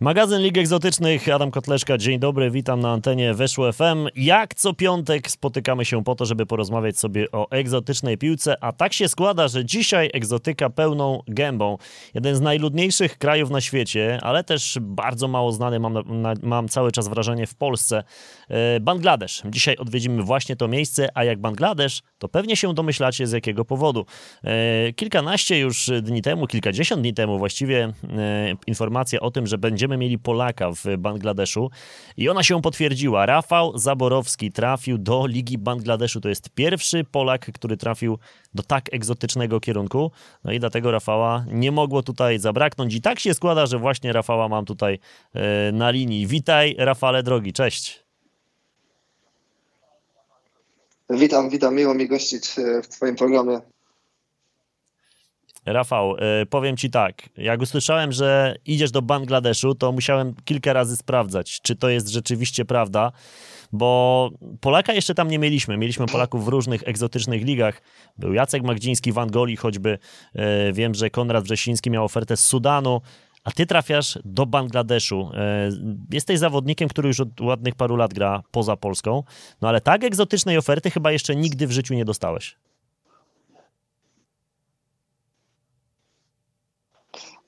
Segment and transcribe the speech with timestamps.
[0.00, 4.08] Magazyn Lig Egzotycznych, Adam Kotleszka, dzień dobry, witam na antenie Weszło FM.
[4.16, 8.92] Jak co piątek spotykamy się po to, żeby porozmawiać sobie o egzotycznej piłce, a tak
[8.92, 11.78] się składa, że dzisiaj egzotyka pełną gębą.
[12.14, 16.92] Jeden z najludniejszych krajów na świecie, ale też bardzo mało znany, mam, na, mam cały
[16.92, 18.04] czas wrażenie, w Polsce.
[18.48, 19.42] E, Bangladesz.
[19.46, 24.06] Dzisiaj odwiedzimy właśnie to miejsce, a jak Bangladesz, to pewnie się domyślacie z jakiego powodu.
[24.44, 29.83] E, kilkanaście już dni temu, kilkadziesiąt dni temu właściwie e, informacja o tym, że będziemy
[29.88, 31.70] będziemy mieli Polaka w Bangladeszu
[32.16, 33.26] i ona się potwierdziła.
[33.26, 36.20] Rafał Zaborowski trafił do Ligi Bangladeszu.
[36.20, 38.18] To jest pierwszy Polak, który trafił
[38.54, 40.10] do tak egzotycznego kierunku.
[40.44, 42.94] No i dlatego Rafała nie mogło tutaj zabraknąć.
[42.94, 44.98] I tak się składa, że właśnie Rafała mam tutaj
[45.34, 46.26] e, na linii.
[46.26, 48.04] Witaj, Rafale drogi, cześć.
[51.10, 51.74] Witam, witam.
[51.74, 53.73] Miło mi gościć e, w Twoim programie.
[55.66, 60.96] Rafał, y, powiem ci tak, jak usłyszałem, że idziesz do Bangladeszu, to musiałem kilka razy
[60.96, 63.12] sprawdzać, czy to jest rzeczywiście prawda,
[63.72, 65.76] bo Polaka jeszcze tam nie mieliśmy.
[65.76, 67.82] Mieliśmy Polaków w różnych egzotycznych ligach.
[68.18, 69.98] Był Jacek Magdziński w Angolii choćby.
[70.68, 73.00] Y, wiem, że Konrad Wrzesiński miał ofertę z Sudanu,
[73.44, 75.30] a ty trafiasz do Bangladeszu.
[75.30, 79.22] Y, jesteś zawodnikiem, który już od ładnych paru lat gra poza Polską,
[79.62, 82.56] no ale tak egzotycznej oferty chyba jeszcze nigdy w życiu nie dostałeś.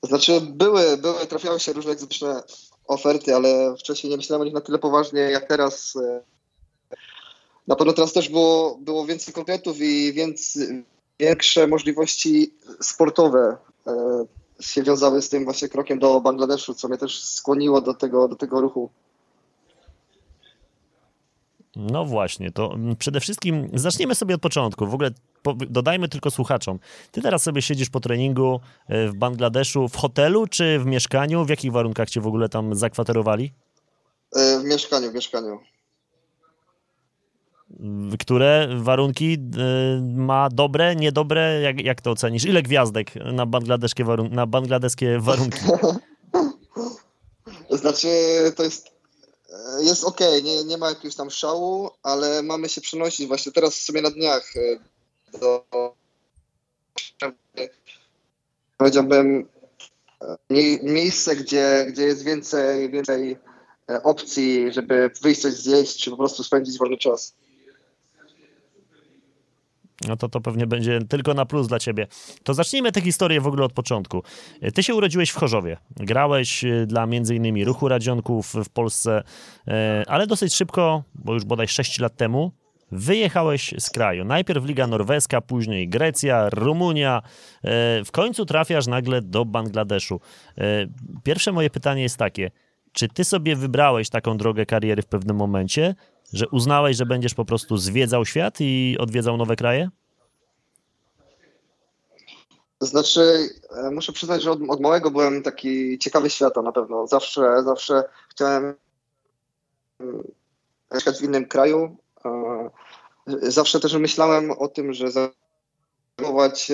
[0.07, 2.43] Znaczy były, były, trafiały się różne egzotyczne
[2.87, 5.97] oferty, ale wcześniej nie myślałem o nich na tyle poważnie jak teraz.
[7.67, 10.59] Na pewno teraz też było, było więcej konkretów i więc
[11.19, 14.25] większe możliwości sportowe e,
[14.59, 18.35] się wiązały z tym właśnie krokiem do Bangladeszu, co mnie też skłoniło do tego, do
[18.35, 18.89] tego ruchu.
[21.77, 24.87] No właśnie, to przede wszystkim zaczniemy sobie od początku.
[24.87, 25.11] W ogóle
[25.69, 26.79] dodajmy tylko słuchaczom.
[27.11, 31.45] Ty teraz sobie siedzisz po treningu e, w Bangladeszu w hotelu czy w mieszkaniu?
[31.45, 33.53] W jakich warunkach cię w ogóle tam zakwaterowali?
[34.35, 35.59] E, w mieszkaniu, w mieszkaniu.
[38.19, 39.37] Które warunki e,
[40.01, 41.61] ma dobre, niedobre?
[41.61, 42.45] Jak, jak to ocenisz?
[42.45, 45.59] Ile gwiazdek na bangladeskie, warun na bangladeskie warunki?
[47.81, 48.07] znaczy,
[48.55, 48.96] to jest
[49.79, 53.83] jest ok, nie, nie ma jakiegoś tam szału, ale mamy się przenosić właśnie teraz w
[53.83, 55.65] sumie na dniach e, do
[58.77, 59.47] powiedziałbym
[60.83, 63.37] miejsce, gdzie, gdzie jest więcej, więcej
[63.89, 67.33] e, opcji, żeby wyjść coś zjeść, czy po prostu spędzić wolny czas
[70.07, 72.07] no to to pewnie będzie tylko na plus dla ciebie.
[72.43, 74.23] To zacznijmy tę historię w ogóle od początku.
[74.75, 75.77] Ty się urodziłeś w Chorzowie.
[75.95, 79.23] Grałeś y, dla innymi Ruchu Radzionków w Polsce,
[79.67, 79.71] y,
[80.07, 82.51] ale dosyć szybko, bo już bodaj 6 lat temu,
[82.91, 84.25] wyjechałeś z kraju.
[84.25, 87.21] Najpierw Liga Norweska, później Grecja, Rumunia.
[87.21, 87.69] Y,
[88.05, 90.19] w końcu trafiasz nagle do Bangladeszu.
[91.23, 92.51] Pierwsze moje pytanie jest takie.
[92.91, 95.95] Czy ty sobie wybrałeś taką drogę kariery w pewnym momencie,
[96.33, 99.89] że uznałeś, że będziesz po prostu zwiedzał świat i odwiedzał nowe kraje?
[102.81, 107.07] Znaczy, e, muszę przyznać, że od, od małego byłem taki ciekawy świata na pewno.
[107.07, 108.73] Zawsze, zawsze chciałem
[109.99, 110.23] mm,
[110.93, 111.97] mieszkać w innym kraju.
[112.25, 112.69] E,
[113.51, 115.07] zawsze też myślałem o tym, że
[116.17, 116.71] zajmować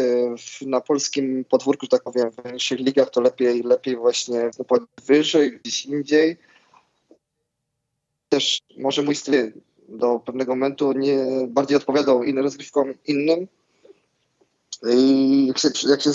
[0.61, 4.51] na polskim podwórku, tak powiem, w większych ligach, to lepiej, lepiej właśnie
[5.05, 6.37] wyżej, gdzieś indziej
[8.35, 9.53] też może mój styl
[9.89, 13.47] do pewnego momentu nie bardziej odpowiadał innym rozgrywkom innym.
[14.93, 16.09] I jak się, jak się,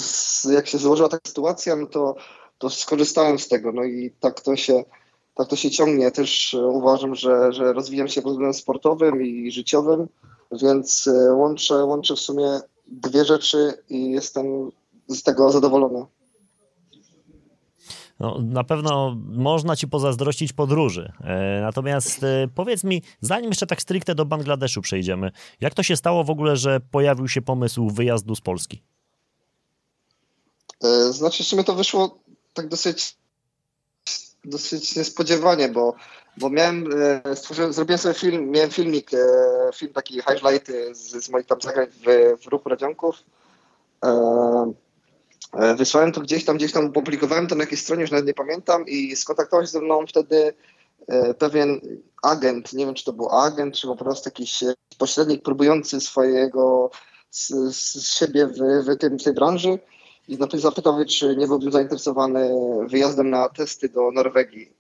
[0.53, 2.17] jak się złożyła taka sytuacja, no to,
[2.59, 3.73] to skorzystałem z tego.
[3.73, 4.85] No i tak to się,
[5.35, 6.11] tak to się ciągnie.
[6.11, 10.09] Też uważam, że, że rozwijam się pod względem sportowym i życiowym,
[10.53, 14.71] więc e, łączę, łączę w sumie dwie rzeczy i jestem
[15.09, 16.07] z tego zadowolony.
[18.21, 21.13] No, na pewno można ci pozazdrościć podróży.
[21.21, 25.31] E, natomiast e, powiedz mi, zanim jeszcze tak stricte do Bangladeszu przejdziemy,
[25.61, 28.83] jak to się stało w ogóle, że pojawił się pomysł wyjazdu z Polski?
[30.85, 32.19] E, znaczy, w sumie to wyszło
[32.55, 33.17] tak dosyć,
[34.45, 35.95] dosyć niespodziewanie, bo,
[36.37, 36.89] bo miałem,
[37.71, 39.11] zrobiłem sobie film, miałem filmik,
[39.75, 43.25] film taki highlight z, z moich tam zagrań w, w ruchu Radzionków.
[45.53, 48.35] E, wysłałem to gdzieś tam, gdzieś tam opublikowałem to na jakiejś stronie, już nawet nie
[48.35, 50.53] pamiętam i skontaktował się ze mną wtedy
[51.09, 51.81] e, pewien
[52.23, 54.65] agent, nie wiem czy to był agent, czy po prostu jakiś
[54.99, 56.91] pośrednik próbujący swojego
[57.31, 59.79] z, z siebie w, w, tym, w tej branży
[60.29, 62.51] i zapytał czy nie byłbym zainteresowany
[62.87, 64.78] wyjazdem na testy do Norwegii,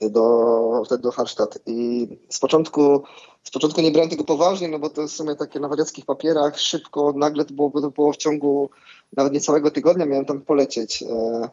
[0.00, 1.58] do, wtedy do Hallstatt.
[1.66, 3.02] I z początku,
[3.42, 6.60] z początku nie brałem tego poważnie, no bo to w sumie takie na wariackich papierach,
[6.60, 8.70] szybko, nagle to było, to było w ciągu
[9.16, 11.02] nawet nie całego tygodnia miałem tam polecieć.
[11.02, 11.48] E,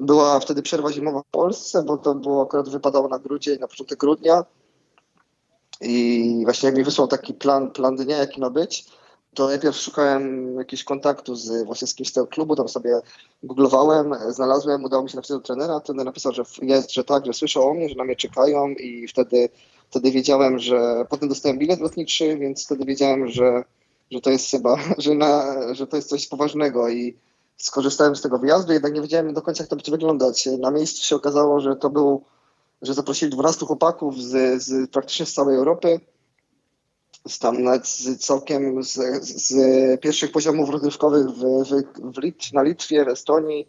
[0.00, 3.98] była wtedy przerwa zimowa w Polsce, bo to było akurat wypadało na grudzień, na początek
[3.98, 4.44] grudnia.
[5.80, 8.86] I właśnie jak mi wysłał taki plan, plan dnia, jaki ma być,
[9.36, 13.00] to najpierw szukałem jakiegoś kontaktu z właśnie z kimś z tego klubu, tam sobie
[13.42, 17.32] googlowałem, znalazłem, udało mi się napisać do trenera, trener napisał, że jest, że tak, że
[17.32, 19.48] słyszał o mnie, że na mnie czekają i wtedy,
[19.90, 23.64] wtedy wiedziałem, że potem dostałem bilet lotniczy, więc wtedy wiedziałem, że,
[24.10, 27.16] że to jest chyba, że, na, że to jest coś poważnego i
[27.56, 30.48] skorzystałem z tego wyjazdu, jednak nie wiedziałem do końca, jak to będzie wyglądać.
[30.58, 32.22] Na miejscu się okazało, że to był,
[32.82, 36.00] że zaprosili 12 chłopaków z, z praktycznie z całej Europy,
[37.38, 38.94] tam nawet z całkiem z,
[39.24, 39.54] z
[40.00, 41.82] pierwszych poziomów rozgrywkowych w, w,
[42.14, 43.68] w Lit, na Litwie, w Estonii.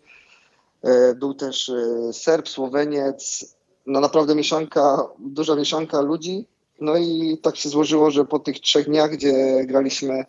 [0.84, 3.46] E, był też e, Serb, Słoweniec,
[3.86, 6.48] no naprawdę mieszanka, duża mieszanka ludzi.
[6.82, 10.26] No i tak się złożyło, że po tych trzech dniach, gdzie graliśmy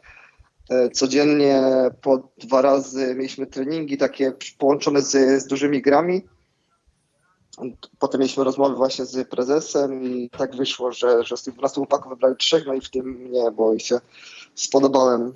[0.70, 1.62] e, codziennie
[2.02, 6.22] po dwa razy, mieliśmy treningi takie połączone z, z dużymi grami,
[7.99, 12.10] Potem mieliśmy rozmowy właśnie z prezesem i tak wyszło, że, że z tych 12 chłopaków
[12.10, 14.00] wybrali trzech, no i w tym mnie, bo i się
[14.55, 15.34] spodobałem.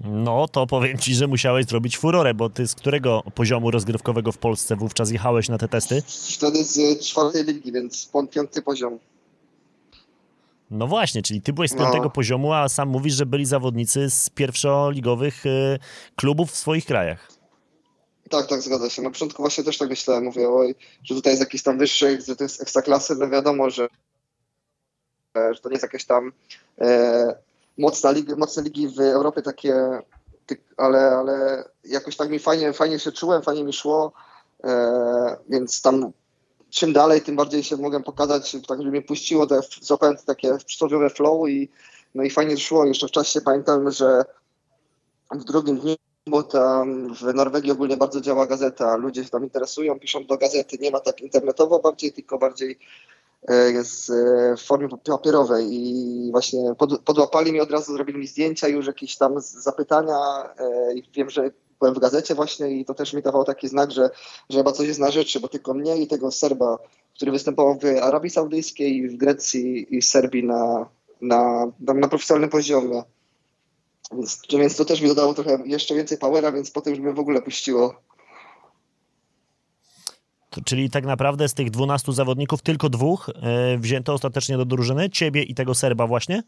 [0.00, 4.38] No, to powiem ci, że musiałeś zrobić furorę, bo ty z którego poziomu rozgrywkowego w
[4.38, 6.02] Polsce wówczas jechałeś na te testy?
[6.36, 8.98] Wtedy z czwartej ligi, więc piąty poziom.
[10.70, 12.10] No właśnie, czyli ty byłeś z piątego no.
[12.10, 15.78] poziomu, a sam mówisz, że byli zawodnicy z pierwszoligowych y,
[16.16, 17.37] klubów w swoich krajach.
[18.30, 19.02] Tak, tak, zgadza się.
[19.02, 22.36] Na początku właśnie też tak myślałem, mówię, oj, że tutaj jest jakiś tam wyższy, że
[22.36, 23.88] to jest ekstraklasy, no wiadomo, że,
[25.34, 26.32] że to nie jest jakieś tam
[26.80, 27.38] e,
[27.78, 29.74] mocna ligi, mocne ligi w Europie takie,
[30.76, 34.12] ale, ale jakoś tak mi fajnie, fajnie się czułem, fajnie mi szło,
[34.64, 36.12] e, więc tam
[36.70, 41.10] czym dalej, tym bardziej się mogłem pokazać, tak żeby mnie puściło, te, złapałem takie przysłowiowe
[41.10, 41.68] flow i
[42.14, 42.86] no i fajnie szło.
[42.86, 44.24] Jeszcze w czasie pamiętam, że
[45.30, 45.96] w drugim dniu
[46.30, 48.96] bo tam w Norwegii ogólnie bardzo działa gazeta.
[48.96, 50.78] Ludzie się tam interesują, piszą do gazety.
[50.80, 52.78] Nie ma tak internetowo bardziej, tylko bardziej
[53.48, 58.26] e, jest e, w formie papierowej i właśnie pod, podłapali mi od razu, zrobili mi
[58.26, 60.18] zdjęcia już jakieś tam zapytania
[60.58, 63.90] e, i wiem, że byłem w gazecie właśnie i to też mi dawało taki znak,
[63.90, 64.10] że,
[64.50, 66.78] że chyba coś jest na rzeczy, bo tylko mnie i tego Serba,
[67.14, 70.88] który występował w Arabii Saudyjskiej, w Grecji i Serbii na,
[71.20, 73.02] na, na, na profesjonalnym poziomie.
[74.12, 77.18] Więc, więc to też mi dodało trochę jeszcze więcej powera, więc potem już mnie w
[77.18, 77.94] ogóle puściło.
[80.50, 85.10] To, czyli tak naprawdę z tych 12 zawodników tylko dwóch e, wzięto ostatecznie do drużyny?
[85.10, 86.42] Ciebie i tego Serba właśnie?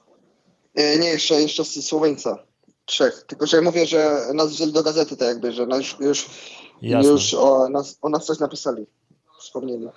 [0.75, 2.39] E, nie, jeszcze, jeszcze z Słoweńca.
[2.85, 3.25] Trzech.
[3.27, 6.27] Tylko, że ja mówię, że nas wzięli do gazety tak jakby, że nas już,
[6.83, 8.87] już o, nas, o nas coś napisali.
[9.41, 9.89] Wspomnieli.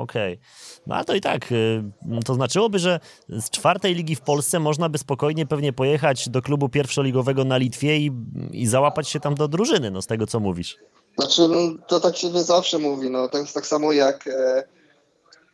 [0.00, 0.32] Okej.
[0.32, 0.46] Okay.
[0.86, 1.82] No ale to i tak, y,
[2.24, 6.68] to znaczyłoby, że z czwartej ligi w Polsce można by spokojnie pewnie pojechać do klubu
[6.68, 8.12] pierwszoligowego na Litwie i,
[8.52, 10.78] i załapać się tam do drużyny, no z tego co mówisz.
[11.18, 14.64] Znaczy, no, to tak się nie zawsze mówi, no to jest tak samo jak e,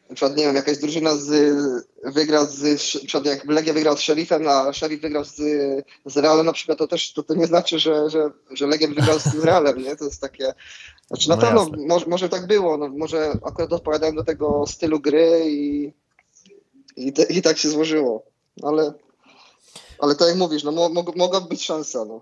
[0.09, 1.29] na przykład, nie wiem, jakaś drużyna z,
[2.05, 2.63] wygra z,
[2.95, 5.37] na przykład jak Legia wygrał z Sheriffem, a Sheriff wygrał z,
[6.07, 9.19] z Realem na przykład, to też to, to nie znaczy, że, że, że Legia wygrał
[9.19, 9.97] z Realem, nie?
[9.97, 10.55] To jest takie,
[11.07, 15.01] znaczy na no pewno może, może tak było, no, może akurat odpowiadałem do tego stylu
[15.01, 15.93] gry i,
[16.97, 18.23] i, te, i tak się złożyło,
[18.63, 18.93] ale,
[19.99, 22.21] ale tak jak mówisz, no mo, mogła być szansa, no.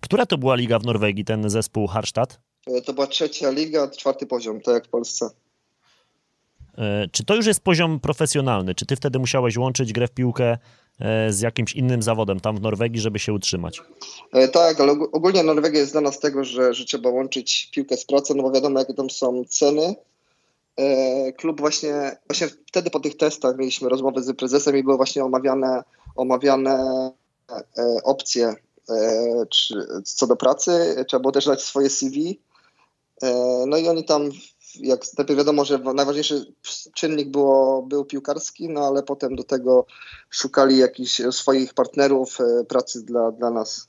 [0.00, 2.40] Która to była liga w Norwegii, ten zespół Harstad?
[2.66, 5.30] E, to była trzecia liga, czwarty poziom, tak jak w Polsce.
[6.78, 8.74] E, czy to już jest poziom profesjonalny?
[8.74, 10.58] Czy ty wtedy musiałeś łączyć grę w piłkę
[11.00, 13.80] e, z jakimś innym zawodem tam w Norwegii, żeby się utrzymać?
[14.32, 18.04] E, tak, ale ogólnie Norwegia jest znana z tego, że, że trzeba łączyć piłkę z
[18.04, 19.94] pracą, no bo wiadomo, jakie tam są ceny.
[21.36, 25.82] Klub właśnie, właśnie wtedy po tych testach mieliśmy rozmowę z prezesem i były właśnie omawiane,
[26.16, 27.10] omawiane
[28.04, 28.54] opcje
[30.04, 31.04] co do pracy.
[31.08, 32.40] Trzeba było też dać swoje CV.
[33.66, 34.30] No i oni tam
[34.80, 36.54] jak najpierw wiadomo, że najważniejszy
[36.94, 39.86] czynnik było, był piłkarski, no ale potem do tego
[40.30, 43.88] szukali jakichś swoich partnerów e, pracy dla, dla nas.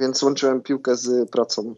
[0.00, 1.74] Więc łączyłem piłkę z pracą.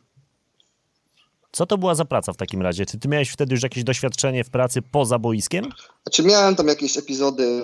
[1.54, 2.86] Co to była za praca w takim razie?
[2.86, 5.64] Czy ty miałeś wtedy już jakieś doświadczenie w pracy poza boiskiem?
[6.02, 7.62] Znaczy miałem tam jakieś epizody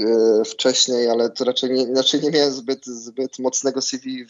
[0.00, 4.26] e, wcześniej, ale to raczej nie, raczej nie miałem zbyt, zbyt mocnego CV,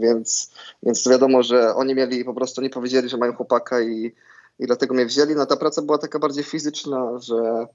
[0.00, 0.50] więc,
[0.82, 4.12] więc to wiadomo, że oni mieli po prostu, nie powiedzieli, że mają chłopaka i,
[4.58, 5.34] i dlatego mnie wzięli.
[5.34, 7.66] No ta praca była taka bardziej fizyczna, że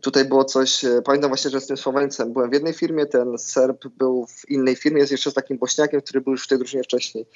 [0.00, 3.38] tutaj było coś, e, pamiętam właśnie, że z tym Słoweńcem byłem w jednej firmie, ten
[3.38, 6.58] Serb był w innej firmie, jest jeszcze z takim Bośniakiem, który był już w tej
[6.58, 7.26] drużynie wcześniej.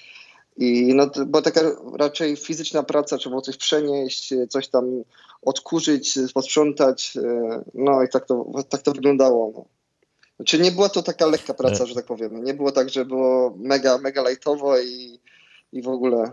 [0.56, 1.60] I no, to była taka
[1.98, 4.84] raczej fizyczna praca, trzeba było coś przenieść, coś tam
[5.42, 9.52] odkurzyć, posprzątać, e, no i tak to, tak to wyglądało.
[9.54, 9.64] No.
[10.36, 11.86] Znaczy nie była to taka lekka praca, e.
[11.86, 12.44] że tak powiem.
[12.44, 15.20] Nie było tak, że było mega, mega lightowo i
[15.72, 16.32] i w ogóle.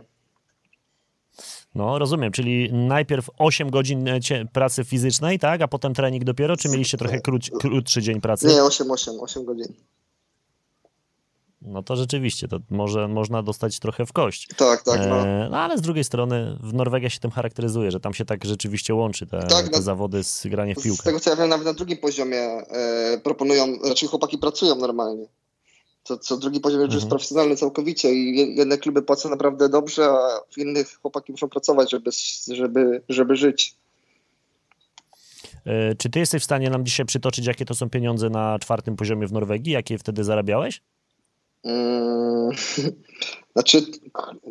[1.75, 4.19] No, rozumiem, czyli najpierw 8 godzin e,
[4.53, 8.47] pracy fizycznej, tak, a potem trening dopiero, czy mieliście trochę króć, krótszy dzień pracy?
[8.47, 9.73] Nie, 8, 8, 8 godzin.
[11.61, 14.47] No to rzeczywiście, to może można dostać trochę w kość.
[14.57, 15.27] Tak, tak, no.
[15.27, 18.45] E, no ale z drugiej strony w Norwegia się tym charakteryzuje, że tam się tak
[18.45, 19.81] rzeczywiście łączy te, Tak, te no.
[19.81, 21.03] zawody z graniem w Z piłkę.
[21.03, 25.25] tego co ja wiem, nawet na drugim poziomie e, proponują, raczej chłopaki pracują normalnie.
[26.03, 27.09] Co, co drugi poziom już jest Mhm.
[27.09, 31.91] profesjonalny całkowicie i je- jedne kluby płacą naprawdę dobrze, a w innych chłopaki muszą pracować,
[31.91, 32.11] żeby,
[32.47, 33.75] żeby, żeby żyć.
[35.65, 38.95] E, Czy ty jesteś w stanie nam dzisiaj przytoczyć, jakie to są pieniądze na czwartym
[38.95, 39.73] poziomie w Norwegii?
[39.73, 40.81] Jakie wtedy zarabiałeś?
[41.67, 42.51] Mm,
[43.53, 43.85] Znaczy,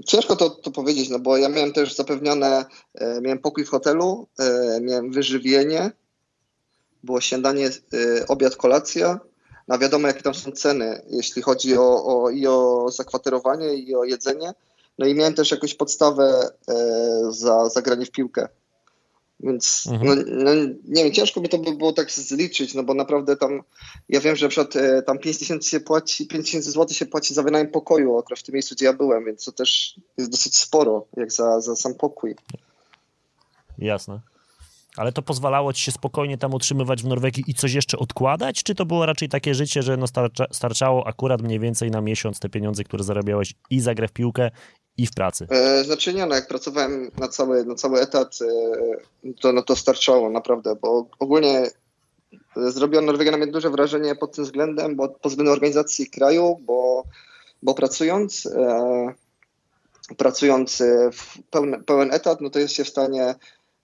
[0.07, 4.29] ciężko to, to powiedzieć, no bo ja miałem też zapewnione, e, miałem pokój w hotelu,
[4.39, 5.91] e, miałem wyżywienie,
[7.03, 9.21] było śniadanie, e, obiad, kolacja.
[9.69, 14.05] No wiadomo, jakie tam są ceny, jeśli chodzi o, o, i o zakwaterowanie, i o
[14.05, 14.53] jedzenie.
[14.99, 16.51] No i miałem też jakąś podstawę
[17.31, 18.49] za, za granie w piłkę.
[19.41, 20.25] Więc Mhm.
[20.27, 23.63] no, no, nie wiem, ciężko by to by było tak zliczyć, no bo naprawdę tam,
[24.09, 27.07] ja wiem, że na przykład e, tam 5 tysięcy się płaci, 5 tysięcy złotych się
[27.07, 30.31] płaci za wynajem pokoju akurat w tym miejscu, gdzie ja byłem, więc to też jest
[30.31, 32.35] dosyć sporo, jak za, za sam pokój.
[33.79, 34.21] Jasne.
[34.97, 38.63] Ale to pozwalało ci się spokojnie tam utrzymywać w Norwegii i coś jeszcze odkładać?
[38.63, 42.41] Czy to było raczej takie życie, że no starcza, starczało akurat mniej więcej na miesiąc
[42.41, 44.51] te pieniądze, które zarabiałeś i za grę w piłkę,
[44.99, 45.47] i w pracy?
[45.51, 48.39] E, znaczy nie, no jak pracowałem na cały, na cały etat,
[49.25, 51.71] e, to, no to starczało naprawdę, bo ogólnie
[52.57, 56.61] e, zrobiła Norwegia na mnie duże wrażenie pod tym względem, bo pod względem organizacji kraju,
[56.61, 57.05] bo,
[57.63, 59.15] bo pracując, e,
[60.17, 63.35] pracując e, w pełen, pełen etat, no to jest się w stanie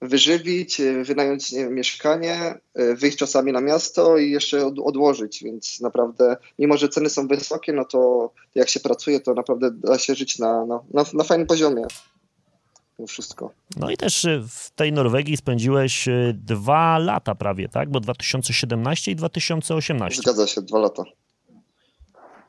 [0.02, 5.80] wyżywić, e, wynająć wiem, mieszkanie, e, wyjść czasami na miasto i jeszcze od, odłożyć, więc
[5.80, 10.14] naprawdę, mimo że ceny są wysokie, no to jak się pracuje, to naprawdę da się
[10.14, 11.82] żyć na, na, na, na fajnym poziomie.
[12.97, 13.50] To wszystko.
[13.76, 17.90] No i też y, w tej Norwegii spędziłeś y, dwa lata prawie, tak?
[17.90, 20.23] Bo 2017 i 2018.
[20.23, 21.02] Zgadza się, dwa lata.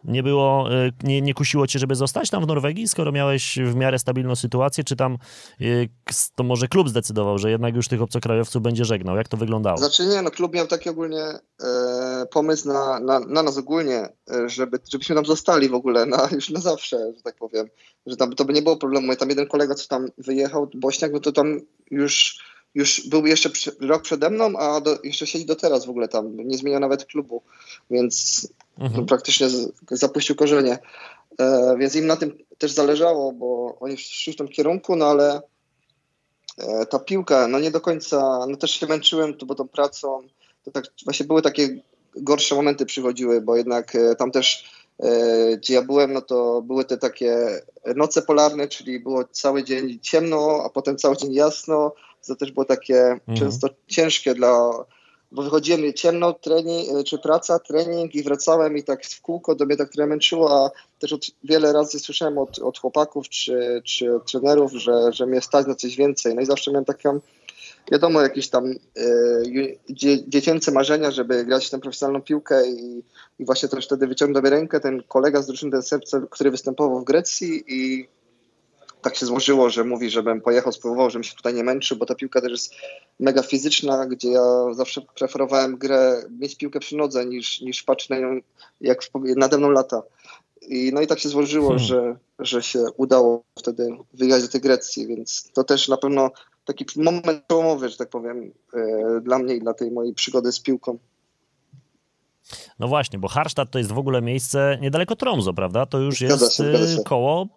[0.06, 3.76] Nie było, y, nie, nie kusiło cię, żeby zostać tam w Norwegii, skoro miałeś w
[3.76, 5.18] miarę stabilną sytuację, czy tam
[5.62, 5.90] y,
[6.36, 9.16] to może klub zdecydował, że jednak już tych obcokrajowców będzie żegnał?
[9.16, 9.78] Jak to wyglądało?
[9.78, 11.24] Znaczy nie, no klub miał taki ogólnie
[11.64, 16.30] e, pomysł na, na, na nas ogólnie, e, żeby, żebyśmy tam zostali w ogóle na,
[16.32, 17.68] już na zawsze, że tak powiem.
[18.06, 19.14] Że tam to by nie było problemu.
[19.14, 21.60] I tam jeden kolega, co tam wyjechał, Bośniak, no to tam
[21.92, 22.44] już,
[22.76, 23.50] już był jeszcze
[23.82, 26.38] rok przede mną, a do, jeszcze siedzi do teraz w ogóle tam.
[26.38, 27.42] Nie zmieniał nawet klubu,
[27.92, 28.48] więc
[28.80, 29.06] Mhm.
[29.06, 30.78] praktycznie z, zapuścił korzenie.
[31.40, 35.42] E, więc im na tym też zależało, bo oni szli w tym kierunku, no ale
[36.58, 40.20] e, ta piłka, no nie do końca, no też się męczyłem, to bo tą pracą,
[40.64, 41.82] to tak właśnie były takie
[42.16, 46.86] gorsze momenty przychodziły, bo jednak e, tam też, e, gdzie ja byłem, no to były
[46.86, 47.62] te takie
[47.96, 51.94] noce polarne, czyli było cały dzień ciemno, a potem cały dzień jasno,
[52.28, 54.72] to też było takie często ciężkie dla,
[55.32, 59.66] bo wychodziłem ciemno, trening, e, czy praca, trening i wracałem i tak w kółko, to
[59.66, 64.16] mnie tak trochę męczyło, a też od, wiele razy słyszałem od, od chłopaków czy, czy
[64.16, 66.36] od trenerów, że, że mnie stać na coś więcej.
[66.36, 67.20] No i zawsze miałem taką,
[67.92, 68.74] wiadomo, jakieś tam
[69.46, 73.04] ju- dzie, dziecięce marzenia, żeby grać w tę profesjonalną piłkę i,
[73.40, 76.52] i właśnie też wtedy wyciągnął do mnie rękę ten kolega z drużyny, ten serce, który
[76.52, 78.08] występował w Grecji i
[79.04, 82.16] tak się złożyło, że mówi, żebym pojechał, spróbował, żebym się tutaj nie męczył, bo ta
[82.16, 82.76] piłka też jest
[83.20, 88.20] mega fizyczna, gdzie ja zawsze preferowałem grę, mieć piłkę przy nodze niż, niż patrzeć na
[88.20, 88.40] nią,
[88.82, 89.00] jak
[89.36, 90.04] nade mną lata.
[90.62, 91.86] I, no i tak się złożyło, Hmm.
[91.86, 96.32] że, że się udało wtedy wyjechać do tej Grecji, więc to też na pewno
[96.66, 100.60] taki moment przełomowy, że tak powiem, e, dla mnie i dla tej mojej przygody z
[100.60, 100.98] piłką.
[102.80, 105.86] No właśnie, bo Harstad to jest w ogóle miejsce niedaleko Tromso, prawda?
[105.86, 107.48] To już jest y, koło,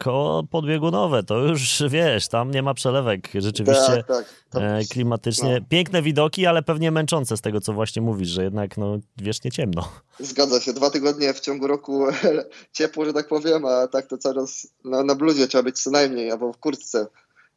[0.00, 3.28] koło podbiegunowe, to już wiesz, tam nie ma przelewek.
[3.34, 4.62] Rzeczywiście Tak, tak.
[4.62, 5.58] E, klimatycznie.
[5.60, 5.66] no.
[5.68, 9.88] Piękne widoki, ale pewnie męczące z tego, co właśnie mówisz, że jednak no, wiecznie ciemno.
[10.20, 12.06] Zgadza się, dwa tygodnie w ciągu roku
[12.72, 16.30] ciepło, że tak powiem, a tak to cały czas na, bluzie trzeba być co najmniej,
[16.30, 17.06] albo w kurtce.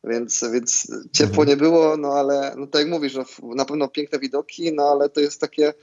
[0.04, 1.48] Więc, więc ciepło Mhm.
[1.48, 5.10] nie było, no ale no tak jak mówisz, no, na pewno piękne widoki, no ale
[5.10, 5.74] to jest takie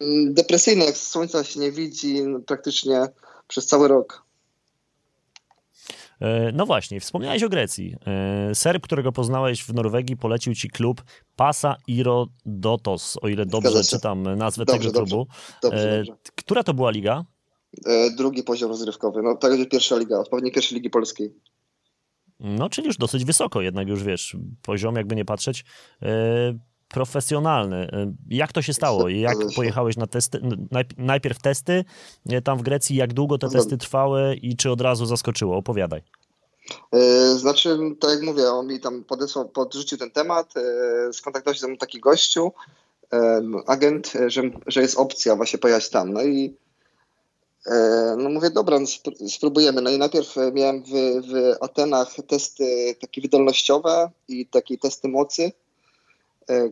[0.00, 3.06] mm, depresyjne, jak słońca się nie widzi no, praktycznie
[3.48, 4.22] przez cały rok.
[6.20, 7.96] E, No właśnie, wspomniałeś o Grecji.
[8.06, 11.02] E, Serb, którego poznałeś w Norwegii, polecił ci klub
[11.36, 15.10] Pasa Iro Dotos, o ile dobrze czytam nazwę Dobrze, tego dobrze.
[15.10, 15.26] klubu.
[15.62, 16.12] Dobrze, E, dobrze.
[16.36, 17.24] Która to była liga?
[18.16, 21.34] Drugi poziom rozrywkowy, no tak jak pierwsza liga, odpowiednik pierwszej ligi polskiej.
[22.40, 25.64] No, czyli już dosyć wysoko, jednak już wiesz, poziom, jakby nie patrzeć,
[26.92, 27.88] profesjonalny.
[28.28, 29.08] Jak to się stało?
[29.08, 30.40] Jak pojechałeś na testy?
[30.98, 31.84] Najpierw testy
[32.44, 35.56] tam w Grecji, jak długo te testy trwały i czy od razu zaskoczyło?
[35.56, 36.02] Opowiadaj.
[37.36, 40.54] Znaczy, tak jak mówię, on mi tam podesłał, podrzucił ten temat,
[41.12, 42.52] skontaktował się ze mną taki gościu,
[43.66, 46.12] agent, że, że jest opcja właśnie pojechać tam.
[46.12, 46.56] No i
[48.16, 48.86] no mówię, dobra, no
[49.28, 49.82] spróbujemy.
[49.82, 50.90] No i najpierw miałem w,
[51.28, 55.52] w Atenach testy takie wydolnościowe i takie testy mocy,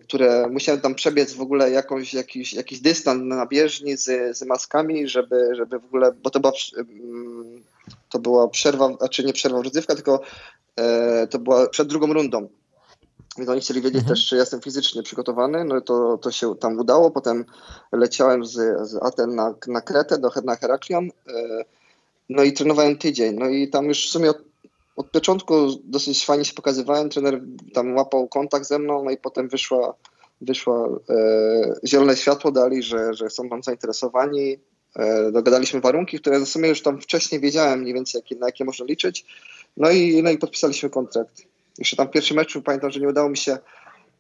[0.03, 5.09] które musiałem tam przebiec w ogóle jakąś, jakiś, jakiś dystans na bieżni z, z maskami,
[5.09, 7.63] żeby, żeby w ogóle, bo to była, mm,
[8.09, 10.21] to była przerwa, znaczy nie przerwa rozrywka, tylko
[10.77, 12.49] e, to była przed drugą rundą.
[13.39, 14.15] Więc oni chcieli wiedzieć mhm.
[14.15, 17.11] też, czy jestem fizycznie przygotowany, no to, to się tam udało.
[17.11, 17.45] Potem
[17.93, 18.53] leciałem z,
[18.91, 21.65] z Aten na, na Kretę, do, na Heraklion, e,
[22.29, 23.37] no i trenowałem tydzień.
[23.39, 24.50] No i tam już w sumie od,
[25.01, 25.55] od początku
[25.85, 27.41] dosyć fajnie się pokazywałem, trener
[27.75, 29.95] tam łapał kontakt ze mną, no i potem wyszła,
[30.41, 31.17] wyszła e,
[31.87, 34.59] zielone światło dali, że, że są tam zainteresowani.
[34.97, 38.65] E, dogadaliśmy warunki, które w sumie już tam wcześniej wiedziałem mniej więcej, jakie, na jakie
[38.65, 39.27] można liczyć.
[39.77, 41.43] No i, no i podpisaliśmy kontrakt.
[41.79, 43.59] Jeszcze tam w pierwszym meczu pamiętam, że nie udało mi się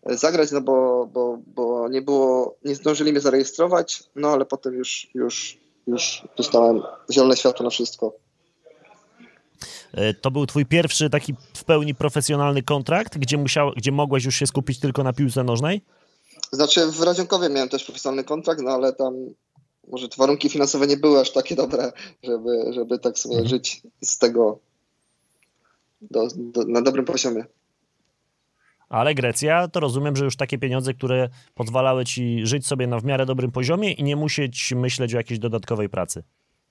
[0.02, 4.74] e, zagrać, no bo, bo, bo nie było, nie zdążyli mnie zarejestrować, no ale potem
[4.74, 8.12] już, już, już dostałem zielone światło na wszystko.
[9.92, 14.36] E, to był twój pierwszy taki w pełni profesjonalny kontrakt, gdzie, musiał, gdzie mogłeś już
[14.36, 15.82] się skupić tylko na piłce nożnej?
[16.52, 19.14] Znaczy w Radzionkowie miałem też profesjonalny kontrakt, no ale tam
[19.88, 23.48] może te warunki finansowe nie były aż takie dobre, żeby, żeby tak sobie mhm.
[23.48, 24.58] żyć z tego
[26.00, 27.44] do, do, na dobrym poziomie.
[28.88, 33.04] Ale Grecja, to rozumiem, że już takie pieniądze, które pozwalały ci żyć sobie na w
[33.04, 36.22] miarę dobrym poziomie i nie musieć myśleć o jakiejś dodatkowej pracy.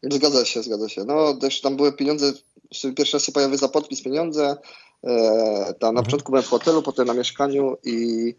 [0.03, 1.03] Zgadza się, zgadza się.
[1.03, 2.34] No też tam były pieniądze,
[2.96, 4.58] pierwszy raz się pojawiły za podpis pieniądze,
[5.03, 6.06] e, tam na mhm.
[6.06, 8.36] początku byłem w hotelu, potem na mieszkaniu i,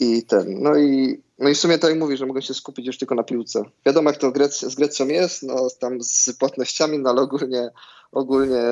[0.00, 2.86] i ten, no i, no i w sumie tak jak mówisz, że mogę się skupić
[2.86, 3.62] już tylko na piłce.
[3.86, 7.70] Wiadomo jak to Grec, z Grecją jest, no tam z płatnościami, no ale ogólnie,
[8.12, 8.62] ogólnie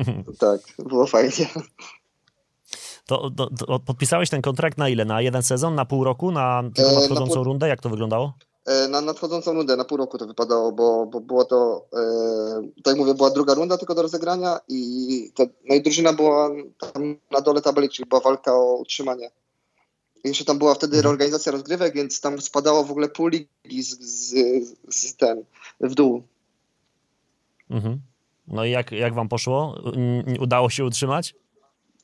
[0.38, 1.48] tak, było fajnie.
[3.06, 5.04] To, to, to, podpisałeś ten kontrakt na ile?
[5.04, 5.74] Na jeden sezon?
[5.74, 6.32] Na pół roku?
[6.32, 7.44] Na nadchodzącą e, na pół...
[7.44, 7.68] rundę?
[7.68, 8.34] Jak to wyglądało?
[8.70, 12.02] E, na nadchodzącą rundę, na pół roku to wypadało, bo, bo było to, e,
[12.82, 16.50] tak jak mówię, była druga runda tylko do rozegrania i, to, no i drużyna była
[16.78, 19.30] tam na dole tabeli, czyli była walka o utrzymanie.
[20.24, 21.04] Jeszcze tam była wtedy mhm.
[21.04, 24.34] reorganizacja rozgrywek, więc tam spadało w ogóle pół ligi z, z,
[24.90, 25.44] z ten,
[25.80, 26.22] w dół.
[27.70, 28.00] Mhm.
[28.48, 29.74] No i jak, jak wam poszło?
[30.40, 31.34] Udało się utrzymać?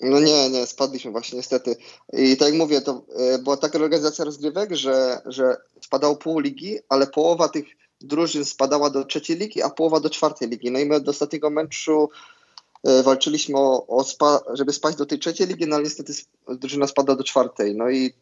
[0.00, 1.76] No nie, nie, spadliśmy właśnie niestety.
[2.12, 6.78] I tak jak mówię, to e, była taka organizacja rozgrywek, że, że spadało pół ligi,
[6.88, 7.64] ale połowa tych
[8.00, 10.70] drużyn spadała do trzeciej ligi, a połowa do czwartej ligi.
[10.70, 12.10] No i my do ostatniego meczu
[12.84, 16.12] e, walczyliśmy o, o spa, żeby spaść do tej trzeciej ligi, no ale niestety
[16.48, 17.74] drużyna spada do czwartej.
[17.74, 18.12] No i,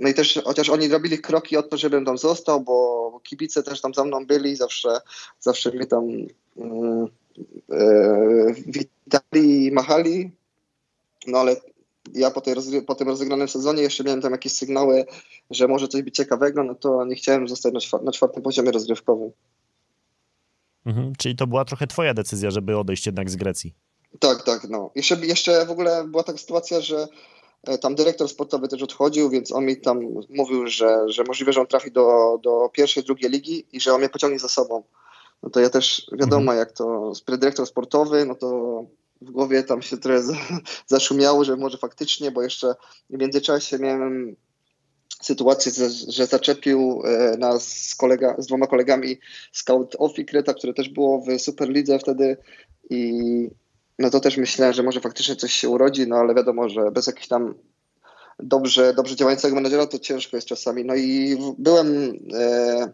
[0.00, 3.80] no i też, chociaż oni robili kroki o to, żebym tam został, bo kibice też
[3.80, 5.00] tam za mną byli, zawsze,
[5.40, 6.04] zawsze mnie tam
[6.56, 7.06] mm,
[7.72, 10.30] e, witali i machali,
[11.26, 11.56] no ale
[12.14, 12.54] ja po, tej
[12.86, 15.04] po tym rozegranym sezonie jeszcze miałem tam jakieś sygnały,
[15.50, 19.30] że może coś być ciekawego, no to nie chciałem zostać na, na czwartym poziomie rozgrywkowym.
[20.86, 23.74] Mhm, czyli to była trochę twoja decyzja, żeby odejść jednak z Grecji.
[24.18, 24.90] Tak, tak, no.
[24.94, 27.08] Jeszcze, jeszcze w ogóle była taka sytuacja, że
[27.62, 31.60] e, tam dyrektor sportowy też odchodził, więc on mi tam mówił, że, że możliwe, że
[31.60, 34.82] on trafi do, do pierwszej, drugiej ligi i że on mnie pociągnie za sobą.
[35.42, 36.58] No to ja też wiadomo, mhm.
[36.58, 38.84] jak to dyrektor sportowy, no to
[39.20, 40.22] w głowie tam się trochę
[40.86, 42.74] zaszumiało, że może faktycznie, bo jeszcze
[43.10, 44.36] w międzyczasie miałem
[45.22, 45.72] sytuację,
[46.08, 49.18] że zaczepił e, nas z, kolega, z dwoma kolegami
[49.52, 52.36] Scout Offi Kreta, które też było w Superlidze wtedy
[52.90, 53.12] i
[53.98, 57.06] no to też myślałem, że może faktycznie coś się urodzi, no ale wiadomo, że bez
[57.06, 57.54] jakichś tam
[58.38, 60.84] dobrze, dobrze działającego menedżera to ciężko jest czasami.
[60.84, 62.92] No i byłem, e,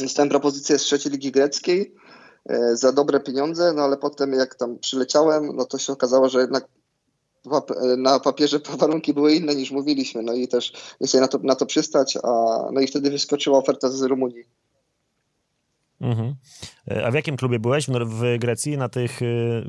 [0.00, 1.94] dostałem propozycję z trzeciej ligi greckiej,
[2.72, 6.68] za dobre pieniądze, no ale potem jak tam przyleciałem, no to się okazało, że jednak
[7.46, 11.38] e, na papierze warunki były inne niż mówiliśmy, no i też nie sobie na to,
[11.38, 12.30] na to przystać, a,
[12.72, 14.44] no i wtedy wyskoczyła oferta z Rumunii.
[16.00, 16.34] Mhm.
[16.90, 19.20] E, a w jakim klubie byłeś w, w Grecji, na tych,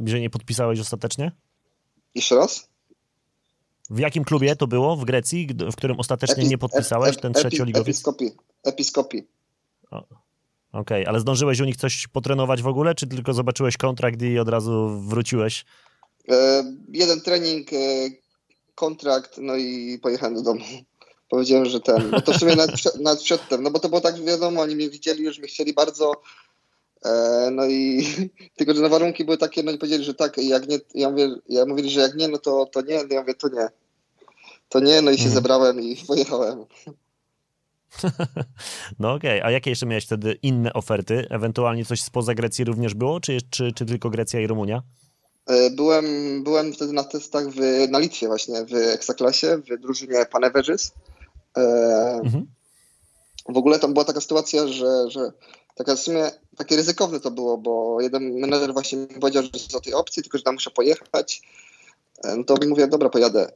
[0.02, 1.32] gdzie nie podpisałeś ostatecznie?
[2.16, 2.70] Jeszcze raz?
[3.90, 7.88] W jakim klubie to było w Grecji, w którym ostatecznie nie podpisałeś, ten trzecioligowiec?
[7.88, 8.32] Episkopii.
[8.64, 9.28] Episkopii.
[10.74, 14.40] Okej, okay, ale zdążyłeś u nich coś potrenować w ogóle, czy tylko zobaczyłeś kontrakt i
[14.40, 15.66] od razu wróciłeś?
[16.30, 17.76] E, jeden trening, e,
[18.76, 20.66] kontrakt, no i pojechałem do domu.
[21.30, 24.24] Powiedziałem, że ten, no to w sumie nawet, nawet przedtem, no bo to było tak,
[24.24, 26.12] wiadomo, oni mnie widzieli, już mnie chcieli bardzo,
[27.06, 28.08] e, no i
[28.58, 31.30] tylko, że na warunki były takie, no i powiedzieli, że tak, jak nie, ja mówię,
[31.50, 33.68] ja mówili, że jak nie, no to, to nie, no ja mówię, to nie.
[34.70, 35.36] to nie, no i się mhm.
[35.36, 36.66] zebrałem i pojechałem.
[39.00, 39.48] No okej, okay.
[39.48, 41.28] a jakie jeszcze miałeś wtedy inne oferty?
[41.30, 44.84] Ewentualnie coś spoza Grecji również było, czy, czy, czy tylko Grecja i Rumunia?
[45.46, 46.06] E, byłem,
[46.44, 50.92] byłem wtedy na testach w, na Litwie właśnie, w Ekstraklasie, w drużynie Panevežys.
[51.58, 51.62] E,
[52.24, 52.48] mhm.
[53.50, 55.32] W ogóle tam była taka sytuacja, że, że
[55.76, 59.76] taka w sumie takie ryzykowne to było, bo jeden menedżer właśnie mi powiedział, że jest
[59.76, 61.42] o tej opcji, tylko że tam muszę pojechać.
[62.24, 63.52] E, no to mówię, dobra, pojadę.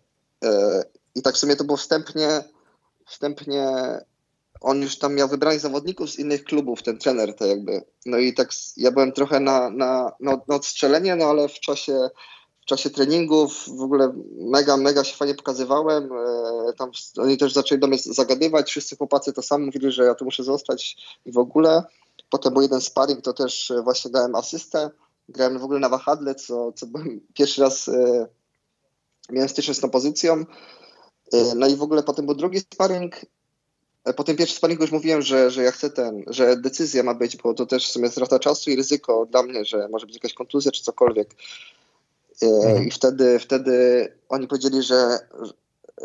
[1.15, 2.43] I tak w sumie to było wstępnie,
[3.05, 3.67] wstępnie
[4.63, 7.81] on już tam miał wybranych zawodników z innych klubów, ten trener to jakby.
[8.05, 12.09] No i tak ja byłem trochę na, na, na, na odstrzelenie, no ale w czasie,
[12.61, 16.09] w czasie treningów w ogóle mega, mega się fajnie pokazywałem.
[16.13, 20.15] E, tam oni też zaczęli do mnie zagadywać, wszyscy chłopacy to samo mówili, że ja
[20.15, 21.83] tu muszę zostać i w ogóle.
[22.29, 24.89] Potem był jeden sparring, to też właśnie dałem asystę.
[25.29, 28.27] Grałem w ogóle na wahadle, co, co byłem pierwszy raz e,
[29.29, 30.45] miałem styczność z tą pozycją.
[31.33, 33.42] E, no i w ogóle potem był drugi sparring E,
[34.15, 37.37] po tym pierwszym sparingu już mówiłem, że, że ja chcę ten, że decyzja ma być,
[37.37, 40.33] bo to też w sumie strata czasu i ryzyko dla mnie, że może być jakaś
[40.33, 41.35] kontuzja czy cokolwiek.
[42.41, 42.87] E, mhm.
[42.87, 45.19] I wtedy, wtedy oni powiedzieli, że,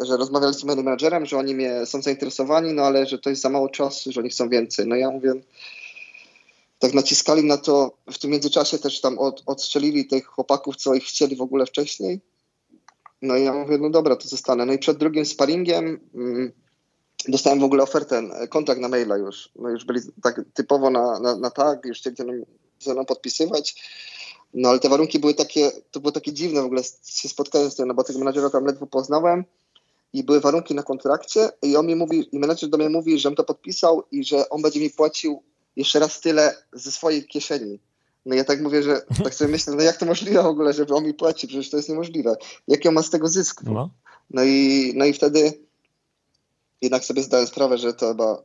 [0.01, 3.43] że rozmawiali z moim menadżerem, że oni mnie są zainteresowani, no ale że to jest
[3.43, 4.87] za mało czasu, że oni chcą więcej.
[4.87, 5.33] No ja mówię,
[6.79, 11.05] tak naciskali na to, w tym międzyczasie też tam od, odstrzelili tych chłopaków, co ich
[11.05, 12.21] chcieli w ogóle wcześniej.
[13.23, 14.67] No i ja mówię, no dobra, to zostanę.
[14.67, 16.53] No i przed drugim sparingiem mm,
[17.29, 19.49] dostałem w ogóle ofertę, e, kontrakt na maila już.
[19.57, 22.17] No już byli tak typowo na, na, na tak, już chcieli
[22.81, 23.83] ze mną podpisywać.
[24.55, 27.75] No ale te warunki były takie, to było takie dziwne w ogóle się spotkałem z
[27.75, 29.45] tym, no bo tego menadżera tam ledwo poznałem
[30.13, 33.29] i były warunki na kontrakcie i on mi mówi, i menadżer do mnie mówi, że
[33.29, 35.43] on to podpisał i że on będzie mi płacił
[35.77, 37.79] jeszcze raz tyle ze swojej kieszeni.
[38.27, 40.95] No ja tak mówię, że tak sobie myślę, no jak to możliwe w ogóle, żeby
[40.95, 42.37] on mi płacił, przecież to jest niemożliwe.
[42.69, 43.63] Jaki on ma z tego zysk?
[43.63, 43.91] No,
[44.31, 45.68] no i, no i wtedy
[46.83, 48.43] jednak sobie zdałem sprawę, że to chyba,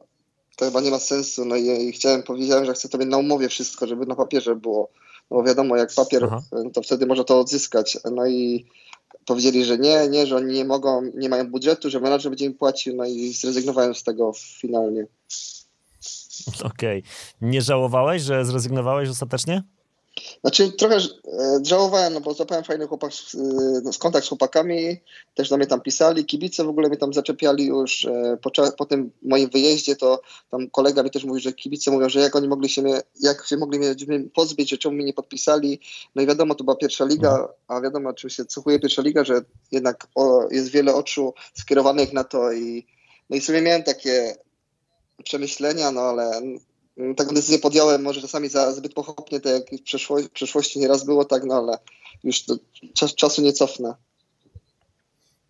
[0.56, 1.46] to chyba nie ma sensu.
[1.46, 4.90] No i, i chciałem, powiedziałem, że chcę to na umowie wszystko, żeby na papierze było.
[5.32, 6.42] No bo wiadomo, jak papier, Aha.
[6.74, 7.98] to wtedy można to odzyskać.
[8.12, 8.66] No i
[9.26, 12.54] powiedzieli, że nie, nie, że oni nie mogą, nie mają budżetu, że menadżer będzie im
[12.54, 15.08] płacił, no i zrezygnowałem z tego finalnie.
[16.64, 17.00] Okej.
[17.00, 17.02] Okay.
[17.42, 19.64] Nie żałowałeś, że zrezygnowałeś ostatecznie?
[20.42, 23.12] Znaczy trochę e, żałowałem, no bo złapałem fajny chłopak,
[23.84, 24.98] no, z kontakt z chłopakami,
[25.34, 28.86] też do mnie tam pisali, kibice w ogóle mnie tam zaczepiali już e, po, po
[28.86, 32.48] tym moim wyjeździe, to tam kolega mi też mówił, że kibice mówią, że jak oni
[32.48, 33.96] mogli się mnie, jak się mogli mnie
[34.34, 35.80] pozbyć, że czemu mi nie podpisali.
[36.16, 37.76] No i wiadomo, to była pierwsza liga, no.
[37.76, 42.52] a wiadomo, oczywiście cechuje pierwsza liga, że jednak o, jest wiele oczu skierowanych na to
[42.52, 42.86] i
[43.30, 44.36] no i sobie miałem takie
[45.24, 46.42] przemyślenia, no ale
[47.18, 51.06] taką decyzję podjąłem może czasami za zbyt pochopnie, tak jak w, przeszło w przeszłości nieraz
[51.06, 51.78] było, tak, no ale
[52.24, 52.44] już
[52.94, 53.96] czas, czasu nie cofnę.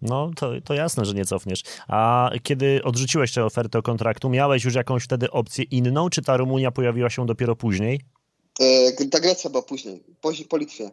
[0.01, 1.63] No, to, to jasne, że nie cofniesz.
[1.87, 6.71] A kiedy odrzuciłeś tę ofertę kontraktu, miałeś już jakąś wtedy opcję inną, czy ta Rumunia
[6.71, 8.01] pojawiła się dopiero później?
[8.59, 10.91] E, ta Grecja była później, po, po Litwie.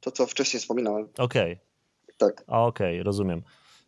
[0.00, 1.08] To, co wcześniej wspominałem.
[1.18, 1.52] Okej.
[1.52, 1.68] Okay.
[2.18, 2.44] Tak.
[2.46, 3.42] Okej, okay, rozumiem.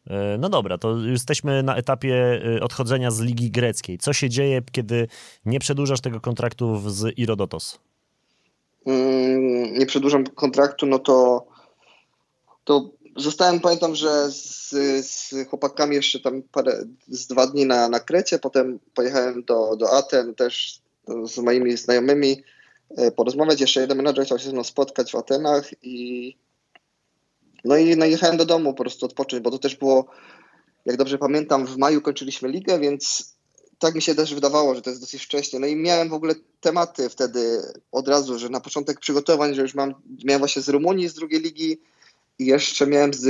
[0.07, 3.99] E, no dobra, to jesteśmy na etapie e, odchodzenia z Ligi Greckiej.
[3.99, 5.09] Co się dzieje, kiedy
[5.45, 7.79] nie przedłużasz tego kontraktu z Irodotos?
[8.87, 11.47] Mm, nie przedłużam kontraktu, no to,
[12.65, 14.71] to zostałem, pamiętam, że z,
[15.07, 19.93] z chłopakami jeszcze tam parę, z dwa dni na, na Krecie, potem pojechałem do, do
[19.93, 20.81] Aten też
[21.25, 22.43] z moimi znajomymi
[22.97, 23.61] e, porozmawiać.
[23.61, 26.37] Jeszcze jeden menadżer chciał się ze mną spotkać w Atenach i
[27.64, 30.07] no i no jechałem do domu po prostu odpocząć, bo to też było,
[30.85, 33.35] jak dobrze pamiętam, w maju kończyliśmy ligę, więc
[33.79, 35.61] tak mi się też wydawało, że to jest dosyć wcześnie.
[35.61, 39.75] No i miałem w ogóle tematy wtedy od razu, że na początek przygotowań, że już
[39.75, 39.94] mam,
[40.25, 41.81] miałem właśnie z Rumunii, z drugiej ligi
[42.38, 43.20] i jeszcze miałem z,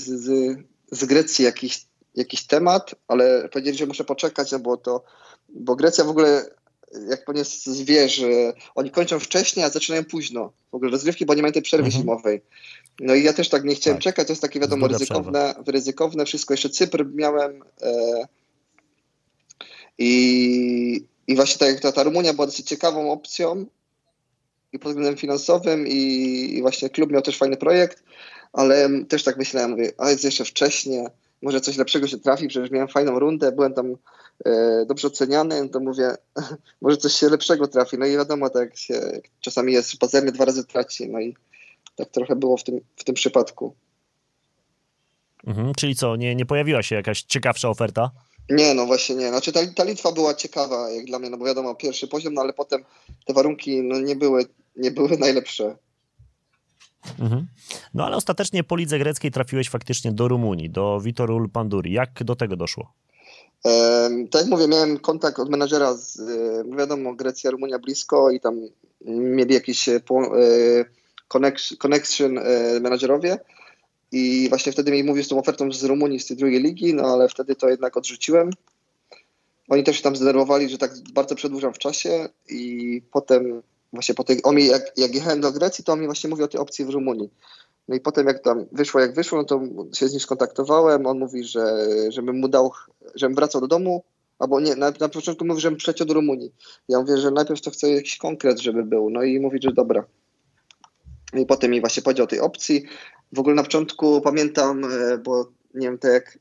[0.00, 0.58] z, z,
[0.90, 5.04] z Grecji jakiś, jakiś temat, ale powiedzieli, że muszę poczekać, no bo to,
[5.48, 6.50] bo Grecja w ogóle
[7.08, 7.68] jak pan jest,
[8.74, 10.52] oni kończą wcześniej, a zaczynają późno.
[10.70, 12.02] W ogóle rozgrywki, bo nie mają tej przerwy mhm.
[12.02, 12.42] zimowej.
[13.00, 14.04] No i ja też tak nie chciałem tak.
[14.04, 16.54] czekać, to jest takie wiadomo ryzykowne, ryzykowne wszystko.
[16.54, 18.26] Jeszcze Cypr miałem e,
[19.98, 23.66] i, i właśnie tak jak ta, ta Rumunia była dosyć ciekawą opcją
[24.72, 25.94] i pod względem finansowym i,
[26.56, 28.02] i właśnie klub miał też fajny projekt,
[28.52, 31.10] ale też tak myślałem, mówię, a jest jeszcze wcześnie,
[31.42, 33.96] może coś lepszego się trafi, przecież miałem fajną rundę, byłem tam
[34.44, 36.14] e, dobrze oceniany, to mówię,
[36.82, 37.98] może coś się lepszego trafi.
[37.98, 41.34] No i wiadomo, tak się czasami jest, pazerny dwa razy traci, no i
[41.96, 43.74] tak trochę było w tym, w tym przypadku.
[45.46, 48.10] Mhm, czyli co, nie, nie pojawiła się jakaś ciekawsza oferta?
[48.50, 49.28] Nie, no właśnie nie.
[49.28, 52.40] Znaczy ta, ta Litwa była ciekawa jak dla mnie, no bo wiadomo, pierwszy poziom, no
[52.40, 52.84] ale potem
[53.26, 54.44] te warunki no, nie, były,
[54.76, 55.76] nie były najlepsze.
[57.18, 57.46] Mhm.
[57.94, 61.92] No ale ostatecznie po lidze greckiej trafiłeś faktycznie do Rumunii, do Vitorul Panduri.
[61.92, 62.92] Jak do tego doszło?
[64.30, 68.60] tak jak mówię, miałem kontakt od menadżera z, e, wiadomo, Grecja, Rumunia blisko i tam
[69.06, 70.00] mieli jakiś e,
[71.28, 72.40] connection, connection
[72.80, 73.38] menadżerowie
[74.12, 77.02] i właśnie wtedy mi mówił z tą ofertą z Rumunii, z tej drugiej ligi, no
[77.02, 78.50] ale wtedy to jednak odrzuciłem.
[79.68, 84.24] Oni też się tam zdenerwowali, że tak bardzo przedłużam w czasie i potem właśnie po
[84.24, 86.60] tej, on mi, jak, jak jechałem do Grecji, to on mi właśnie mówił o tej
[86.60, 87.30] opcji w Rumunii.
[87.88, 89.60] No i potem jak tam wyszło, jak wyszło, no to
[89.94, 92.72] się z nim skontaktowałem, on mówi, że żebym mu dał,
[93.14, 94.04] żebym wracał do domu,
[94.38, 96.52] albo nie, na, na początku mówi, żebym przeciął do Rumunii.
[96.88, 100.04] Ja mówię, że najpierw to chcę jakiś konkret, żeby był, no i mówi, że dobra.
[101.32, 102.84] I potem mi właśnie powiedział o tej opcji.
[103.32, 106.38] W ogóle na początku pamiętam, e, bo nie wiem, tak jak,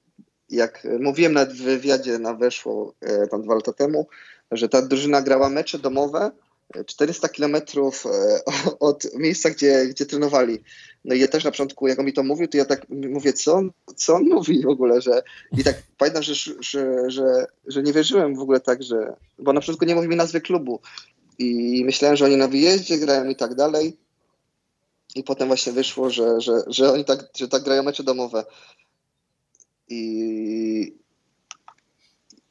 [0.49, 4.07] jak mówiłem w wywiadzie na Weszło e, tam dwa lata temu,
[4.51, 6.31] że ta drużyna grała mecze domowe
[6.86, 8.05] 400 e, kilometrów
[8.79, 10.60] od miejsca, gdzie, gdzie trenowali.
[11.05, 13.34] No i ja też na początku, jak on mi to mówił, to ja tak mówię,
[13.34, 15.23] co on, co on mówi w ogóle, że
[15.58, 19.60] i tak pamiętam, że, że, że, że nie wierzyłem w ogóle tak, że, bo na
[19.60, 20.79] początku nie mówił mi nazwy klubu
[21.39, 23.97] i myślałem, że oni na wyjeździe grają i tak dalej
[25.15, 28.45] i potem właśnie wyszło, że, że, że oni tak, że tak grają mecze domowe.
[29.89, 30.93] I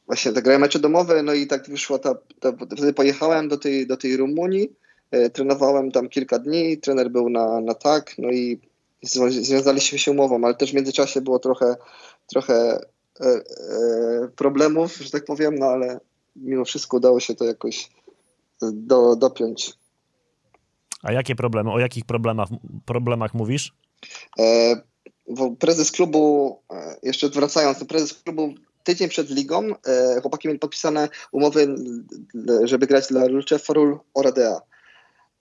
[0.08, 3.86] właśnie tak grają mecze domowe, no i tak wyszło ta, ta wtedy pojechałem do tej,
[3.86, 4.72] do tej Rumunii,
[5.10, 8.60] e, trenowałem tam kilka dni, trener był na, na tak, no i
[9.30, 11.76] związaliśmy się umową, ale też w międzyczasie było trochę,
[12.26, 12.54] trochę
[13.20, 13.42] e, e,
[14.36, 16.00] problemów, że tak powiem, no ale
[16.36, 17.90] mimo wszystko udało się to jakoś
[18.62, 19.72] do, dopiąć.
[21.02, 22.48] A jakie problemy, o jakich problemach,
[22.86, 23.74] problemach mówisz?
[24.38, 24.76] E,
[25.58, 28.54] prezes klubu, e, jeszcze wracając, prezes klubu
[28.88, 31.74] tydzień przed ligą e, chłopaki mieli podpisane umowy,
[32.64, 34.60] żeby grać dla Lulce Forul Oradea.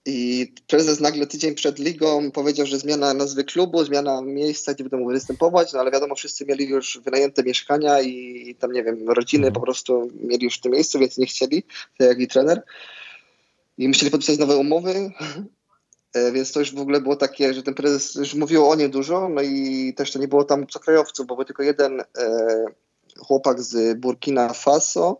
[0.05, 5.07] I prezes nagle tydzień przed ligą powiedział, że zmiana nazwy klubu, zmiana miejsca, gdzie będą
[5.07, 9.61] występować, no ale wiadomo, wszyscy mieli już wynajęte mieszkania i tam, nie wiem, rodziny po
[9.61, 11.63] prostu mieli już w tym miejscu, więc nie chcieli,
[11.97, 12.63] tak jak i trener
[13.77, 15.11] i musieli podpisać nowe umowy,
[16.13, 18.91] e, więc to już w ogóle było takie, że ten prezes już mówił o nim
[18.91, 22.05] dużo, no i też to nie było tam obcokrajowców, bo był tylko jeden e,
[23.17, 25.17] chłopak z Burkina Faso,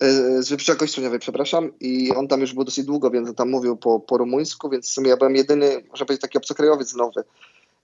[0.00, 3.50] e, z Wybrzeża Kościelniowej, przepraszam, i on tam już był dosyć długo, więc on tam
[3.50, 7.24] mówił po, po rumuńsku, więc w sumie ja byłem jedyny, można powiedzieć, taki obcokrajowiec nowy.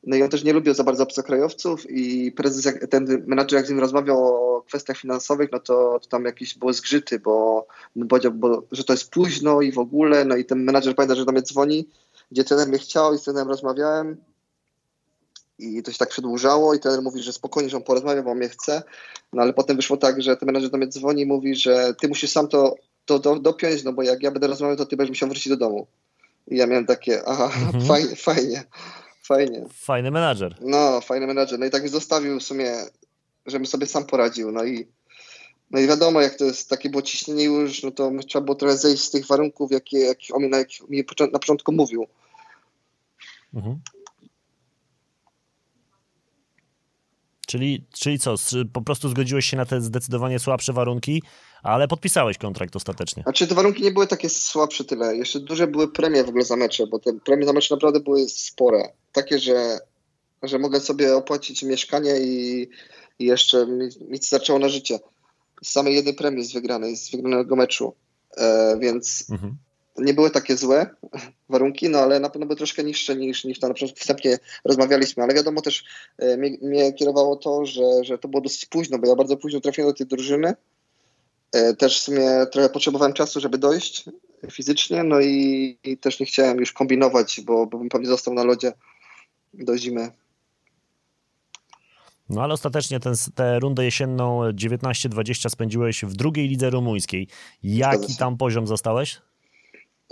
[0.07, 3.67] No i on też nie lubił za bardzo obcokrajowców i prezes, jak, ten menadżer jak
[3.67, 7.67] z nim rozmawiał o kwestiach finansowych, no to, to tam jakieś były zgrzyty, bo,
[8.09, 11.25] powiedział, bo, że to jest późno i w ogóle, no i ten menadżer pamięta, że
[11.25, 11.89] do mnie dzwoni,
[12.33, 14.17] gdzie trener mnie chciał i z trenerem rozmawiałem
[15.63, 18.39] i to się tak przedłużało i trener mówi, że spokojnie, że on porozmawia, bo on
[18.39, 18.83] mnie chce,
[19.33, 22.09] no ale potem wyszło tak, że ten menadżer do mnie dzwoni i mówi, że ty
[22.09, 25.11] musisz sam to, to do, dopiąć, no bo jak ja będę rozmawiał, to ty będziesz
[25.11, 25.87] musiał wrócić do domu.
[26.49, 27.85] I ja miałem takie, aha, mhm.
[27.93, 28.65] fajnie, fajnie.
[29.23, 29.65] Fajnie.
[29.73, 30.57] Fajny menadżer.
[30.61, 31.59] No, fajny menadżer.
[31.59, 32.73] No i tak mi zostawił w sumie,
[33.47, 34.53] żebym sobie sam poradził.
[34.53, 34.87] No i,
[35.71, 38.77] no i wiadomo, jak to jest, takie było ciśnienie już, no to trzeba było trochę
[38.77, 42.07] zejść z tych warunków, jakie, jak on mi na, jak mi na początku mówił.
[43.55, 43.81] Mhm.
[47.53, 48.35] Czyli, czyli co,
[48.73, 51.23] po prostu zgodziłeś się na te zdecydowanie słabsze warunki,
[51.63, 53.23] ale podpisałeś kontrakt ostatecznie.
[53.23, 55.17] Znaczy te warunki nie były takie słabsze tyle.
[55.17, 58.29] Jeszcze duże były premie w ogóle za mecze, bo te premie za mecze naprawdę były
[58.29, 58.93] spore.
[59.13, 59.79] Takie, że,
[60.43, 62.69] że mogę sobie opłacić mieszkanie i,
[63.19, 64.99] i jeszcze mi, mi starczyło na życie.
[65.63, 67.95] Z samej jednej premii z wygranej, z wygranego meczu.
[68.37, 69.57] E, więc mhm
[69.99, 70.87] nie były takie złe
[71.49, 75.23] warunki, no ale na pewno były troszkę niższe niż, niż tam na przykład wstępnie rozmawialiśmy,
[75.23, 75.85] ale wiadomo też
[76.19, 79.61] e, mnie, mnie, kierowało to, że, że to było dosyć późno, bo ja bardzo późno
[79.61, 80.55] trafiłem do tej drużyny.
[81.53, 84.05] E, też w sumie trochę potrzebowałem czasu, żeby dojść
[84.51, 88.45] fizycznie, no i, i też nie chciałem już kombinować, bo, bo bym pewnie został na
[88.45, 88.73] lodzie
[89.55, 90.11] do zimy.
[92.29, 97.29] No ale ostatecznie ten, tę rundę jesienną 19-20 spędziłeś w drugiej lidze rumuńskiej.
[97.63, 99.21] Jaki tam poziom zostałeś?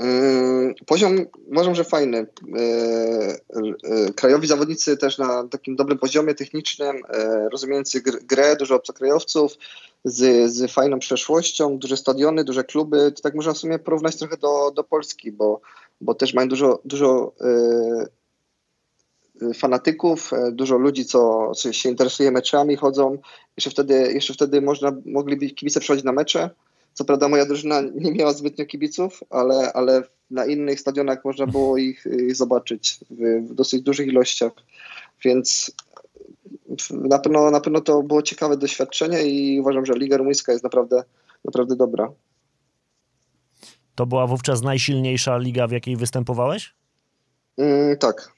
[0.01, 2.27] Yy, poziom uważam, że fajny.
[2.47, 2.57] Yy,
[3.83, 7.03] yy, krajowi zawodnicy też na takim dobrym poziomie technicznym,
[7.53, 9.53] rozumiejący grę, dużo obcokrajowców,
[10.05, 13.13] z, z fajną przeszłością, duże stadiony, duże kluby.
[13.13, 15.61] To tak można w sumie porównać trochę do, do Polski, bo,
[16.01, 17.33] bo też mają dużo, dużo
[19.55, 23.19] fanatyków, dużo ludzi, co, co się interesuje meczami, chodzą.
[23.57, 26.51] Jeszcze wtedy, jeszcze wtedy można, mogliby kibice przychodzić na mecze
[26.95, 31.77] co prawda moja drużyna nie miała zbytnio kibiców, ale, ale na innych stadionach można było
[31.77, 34.53] ich, ich zobaczyć w, w, dosyć dużych ilościach,
[35.25, 35.73] więc
[36.91, 41.03] na pewno, na pewno to było ciekawe doświadczenie i uważam, że Liga Rumuńska jest naprawdę,
[41.45, 42.13] naprawdę dobra.
[43.95, 46.75] To była wówczas najsilniejsza liga, w jakiej występowałeś?
[47.57, 48.33] Mm, tak,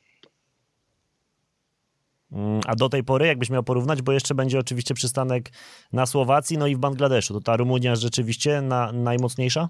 [2.66, 5.50] a do tej pory, jakbyś miał porównać, bo jeszcze będzie oczywiście przystanek
[5.92, 9.68] na Słowacji, no i w Bangladeszu, to ta Rumunia rzeczywiście na, najmocniejsza?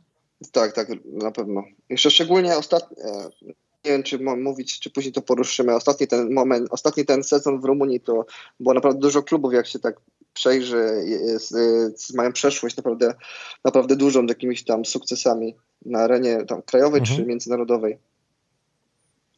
[0.53, 1.65] Tak, tak, na pewno.
[1.89, 2.97] Jeszcze szczególnie ostatnio,
[3.85, 5.75] nie wiem, czy mówić, czy później to poruszymy.
[5.75, 8.27] Ostatni ten moment, ostatni ten sezon w Rumunii to
[8.61, 10.01] było naprawdę dużo klubów, jak się tak
[10.33, 13.15] przejrzy, jest, jest, mają przeszłość naprawdę,
[13.65, 17.19] naprawdę dużą, jakimiś tam sukcesami na arenie tam krajowej mhm.
[17.19, 17.99] czy międzynarodowej.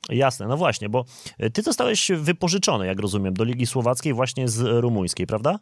[0.08, 1.04] Jasne, no właśnie, bo
[1.52, 5.58] ty zostałeś wypożyczony, jak rozumiem, do Ligi Słowackiej właśnie z rumuńskiej, prawda?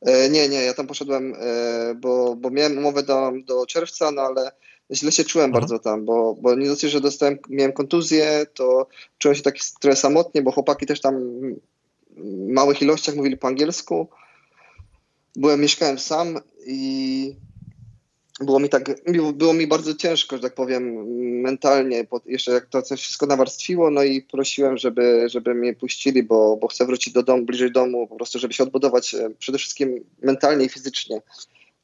[0.00, 4.22] E, nie, nie, ja tam poszedłem, e, bo, bo miałem umowę do, do czerwca, no
[4.22, 4.52] ale
[4.90, 5.60] źle się czułem Aha.
[5.60, 8.86] bardzo tam, bo, bo nie dosyć, że dostałem, miałem kontuzję, to
[9.18, 11.14] czułem się tak trochę samotnie, bo chłopaki też tam
[12.16, 14.08] w małych ilościach mówili po angielsku.
[15.36, 17.36] Byłem, mieszkałem sam i
[18.44, 18.90] było mi tak,
[19.34, 21.06] było mi bardzo ciężko, że tak powiem,
[21.42, 26.56] mentalnie, jeszcze jak to coś wszystko nawarstwiło, no i prosiłem, żeby, żeby mnie puścili, bo,
[26.56, 30.04] bo chcę wrócić do domu, bliżej domu, po prostu, żeby się odbudować e, przede wszystkim
[30.22, 31.22] mentalnie i fizycznie.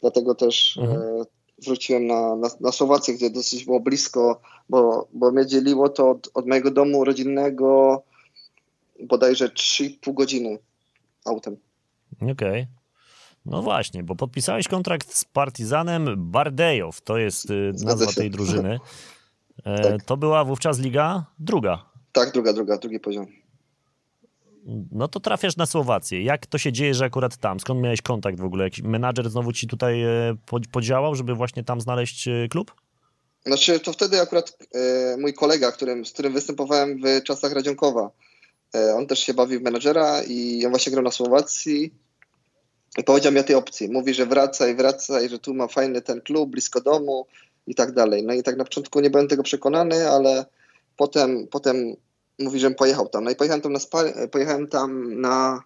[0.01, 1.03] Dlatego też mhm.
[1.03, 1.25] e,
[1.64, 6.31] wróciłem na, na, na Słowację, gdzie dosyć było blisko, bo, bo mnie dzieliło to od,
[6.35, 8.03] od mojego domu rodzinnego
[9.01, 10.59] bodajże 3,5 godziny
[11.25, 11.57] autem.
[12.23, 12.33] Okej.
[12.33, 12.78] Okay.
[13.49, 18.79] No właśnie, bo podpisałeś kontrakt z Partizanem Bardejow, to jest y, nazwa tej drużyny.
[19.65, 20.05] E, tak.
[20.05, 21.85] To była wówczas liga druga.
[22.13, 23.27] Tak, druga, druga, drugi poziom.
[24.93, 26.23] No to trafiasz na Słowację.
[26.23, 27.61] Jak to się dzieje, że akurat tam?
[27.61, 28.65] Skąd miałeś kontakt w ogóle?
[28.65, 30.37] Jakiś menadżer znowu ci tutaj e,
[30.73, 32.75] podziałał, żeby właśnie tam znaleźć e, klub?
[33.47, 34.59] Znaczy, to wtedy akurat
[35.19, 38.11] mój kolega, którym, z którym występowałem w czasach Radzionkowa,
[38.97, 41.93] on też się bawił w menadżera i on właśnie grał na Słowacji
[43.07, 43.88] powiedział mi o tej opcji.
[43.88, 47.27] Mówi, że wraca i wraca i że tu ma fajny ten klub, blisko domu
[47.66, 48.22] i tak dalej.
[48.22, 50.46] No i tak na początku nie byłem tego przekonany, ale
[50.96, 51.96] potem, potem
[52.38, 53.24] mówi, że pojechał tam.
[53.24, 55.62] No i pojechałem tam na, spa- pojechałem tam na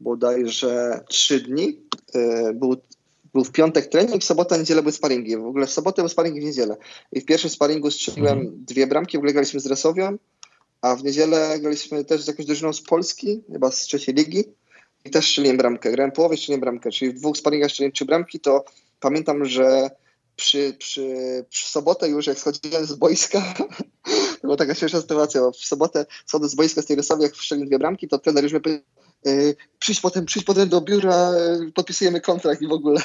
[0.00, 1.80] bodajże trzy dni.
[2.14, 2.76] E, był,
[3.34, 5.36] był w piątek trening, w sobotę, niedzielę były sparingi.
[5.36, 6.76] W ogóle w sobotę był sparing w niedzielę.
[7.12, 8.64] I w pierwszym sparingu strzeliłem mhm.
[8.64, 10.16] dwie bramki, w ogóle graliśmy z Resowią,
[10.80, 14.44] a w niedzielę graliśmy też z jakąś drużyną z Polski, chyba z trzeciej ligi
[15.06, 15.92] i też strzeliłem bramkę.
[15.92, 18.64] Grałem połowę, strzeliłem bramkę, czyli w dwóch sparingach strzeliłem trzy bramki, to
[19.00, 19.90] pamiętam, że
[20.36, 23.54] przy, przy, przy sobotę już jak schodziłem z boiska,
[24.40, 27.34] to była taka śmieszna sytuacja, bo w sobotę schodzę z boiska z tej Rysowi, jak
[27.34, 28.84] wszedłem dwie bramki, to trener już mnie powiedział,
[29.24, 33.00] yy, przyjdź potem, potem do biura, yy, podpisujemy kontrakt i w ogóle.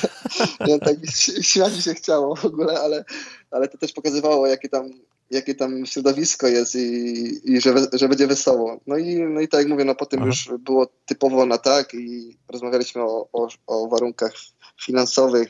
[0.68, 0.96] ja tak
[1.50, 3.04] śmiać mi się chciało w ogóle, ale,
[3.50, 4.90] ale to też pokazywało, jakie tam,
[5.30, 8.80] jakie tam środowisko jest i, i że, że będzie wesoło.
[8.86, 10.26] No i, no i tak jak mówię, no potem Aha.
[10.26, 14.32] już było typowo na tak i rozmawialiśmy o, o, o warunkach
[14.84, 15.48] finansowych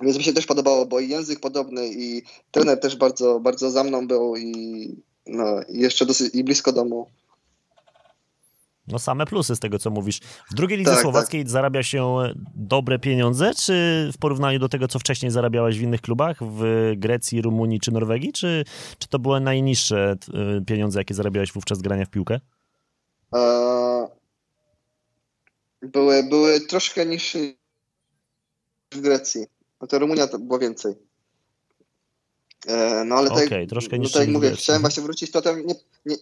[0.00, 3.84] więc mi się też podobało, bo i język podobny i trener też bardzo, bardzo za
[3.84, 7.06] mną był i, no, i jeszcze dosyć i blisko domu.
[8.90, 10.20] No same plusy z tego, co mówisz.
[10.50, 11.50] W drugiej lidze tak, słowackiej tak.
[11.50, 12.16] zarabia się
[12.54, 17.42] dobre pieniądze, czy w porównaniu do tego, co wcześniej zarabiałeś w innych klubach, w Grecji,
[17.42, 18.64] Rumunii czy Norwegii, czy,
[18.98, 20.16] czy to były najniższe
[20.58, 22.40] y, pieniądze, jakie zarabiałeś wówczas grania w piłkę?
[23.34, 24.08] E,
[25.82, 27.38] były, były troszkę niższe
[28.92, 29.46] w Grecji.
[29.80, 30.94] No to Rumunia to było więcej.
[32.66, 35.66] E, no ale tak, okay, troszkę no, tak jak mówię, chciałem właśnie wrócić, to tam
[35.66, 35.74] nie,
[36.06, 36.16] nie,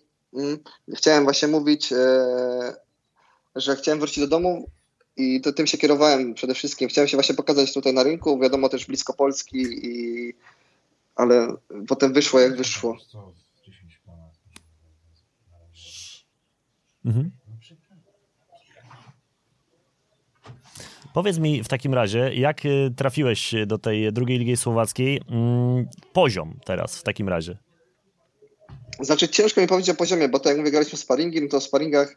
[0.95, 1.97] chciałem właśnie mówić, e,
[3.57, 4.71] że chciałem wrócić do domu
[5.17, 6.89] i to tym się kierowałem przede wszystkim.
[6.89, 10.35] Chciałem się właśnie pokazać tutaj na rynku, wiadomo też blisko Polski, i,
[11.17, 11.57] ale
[11.89, 12.97] potem wyszło jak wyszło.
[17.05, 17.31] Mhm.
[21.17, 25.21] Powiedz mi w takim razie, jak y, trafiłeś do tej drugiej ligi słowackiej?
[25.31, 27.59] Mm, poziom teraz w takim razie.
[29.01, 31.65] Znaczy ciężko mi powiedzieć o poziomie, bo tak jak mówię, graliśmy sparingi, no to w
[31.65, 32.17] sparingach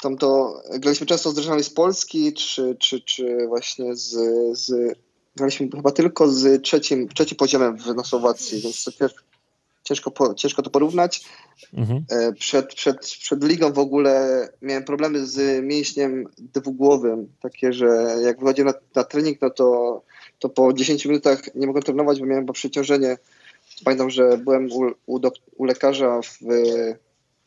[0.00, 4.10] tam to graliśmy często z drużynami z Polski, czy, czy, czy właśnie z,
[4.58, 4.96] z
[5.36, 8.92] graliśmy chyba tylko z trzecim, trzecim poziomem w, na Słowacji, więc to
[9.84, 11.24] ciężko, po, ciężko to porównać.
[11.74, 12.04] Mhm.
[12.10, 18.40] E, przed, przed, przed ligą w ogóle miałem problemy z mięśniem dwugłowym, takie, że jak
[18.40, 20.02] wychodziłem na, na trening, no to,
[20.38, 23.16] to po 10 minutach nie mogłem trenować, bo miałem bo przeciążenie.
[23.84, 26.38] Pamiętam, że byłem u, u, do, u lekarza w,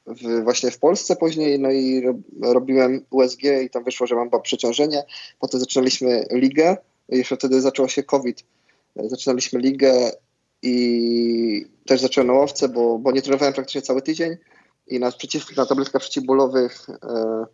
[0.08, 2.04] w, właśnie w Polsce później, no i
[2.42, 5.04] robiłem USG i tam wyszło, że mam przeciążenie.
[5.40, 6.78] Potem zaczynaliśmy ligę,
[7.10, 8.44] jeszcze wtedy zaczął się COVID.
[8.96, 10.12] Zaczynaliśmy ligę
[10.62, 14.38] i też zacząłem na łowce, bo, bo nie trenowałem praktycznie cały tydzień
[14.88, 17.46] i na, przeciw, na tabletkach przeciwbólowych e,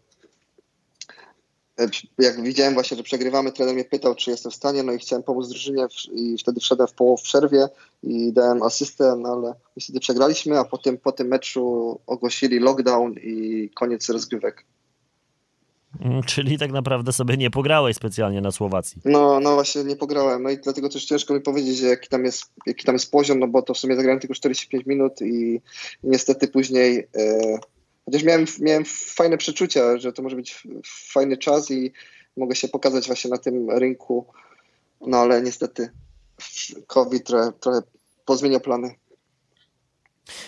[2.19, 5.23] jak widziałem właśnie, że przegrywamy, trener mnie pytał, czy jestem w stanie, no i chciałem
[5.23, 7.67] pomóc drużynie i wtedy wszedłem w połow w przerwie
[8.03, 13.69] i dałem asystę, no ale niestety przegraliśmy, a potem po tym meczu ogłosili lockdown i
[13.75, 14.65] koniec rozgrywek.
[16.01, 19.01] Mm, Czyli tak naprawdę sobie nie pograłeś specjalnie na Słowacji.
[19.05, 22.43] No, no właśnie nie pograłem, no i dlatego też ciężko mi powiedzieć, jaki tam jest,
[22.65, 25.61] jaki tam jest poziom, no bo to w sumie zagrałem tylko 45 minut i
[26.03, 27.57] niestety później, e,
[28.08, 31.91] chociaż miałem, miałem fajne przeczucia, że to może być fajny czas i
[32.38, 34.26] mogę się pokazać właśnie na tym rynku,
[35.01, 35.89] no ale niestety
[36.88, 37.82] COVID trochę, trochę
[38.26, 38.95] pozmieniał plany.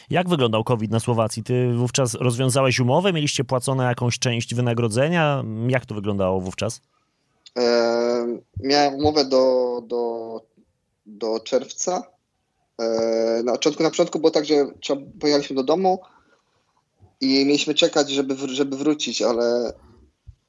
[0.09, 1.43] Jak wyglądał COVID na Słowacji?
[1.43, 5.43] Ty wówczas rozwiązałeś umowę, mieliście płacone jakąś część wynagrodzenia?
[5.67, 6.81] Jak to wyglądało wówczas?
[7.57, 10.41] E, miałem umowę do, do,
[11.05, 12.03] do czerwca.
[12.81, 15.99] E, na, początku, na początku było tak, że trzeba, pojechaliśmy do domu
[17.21, 19.73] i mieliśmy czekać, żeby, żeby wrócić, ale,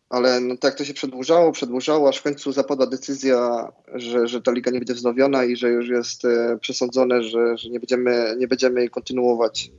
[0.09, 4.53] ale no, tak to się przedłużało, przedłużało, aż w końcu zapadła decyzja, że, że ta
[4.53, 8.49] liga nie będzie wznowiona i że już jest e, przesądzone, że, że nie, będziemy, nie
[8.49, 9.71] będziemy jej kontynuować.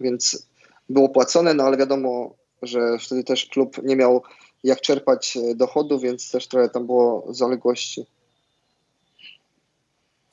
[0.00, 0.46] Więc
[0.88, 4.22] było płacone, no ale wiadomo, że wtedy też klub nie miał
[4.64, 8.06] jak czerpać e, dochodu, więc też trochę tam było zaległości.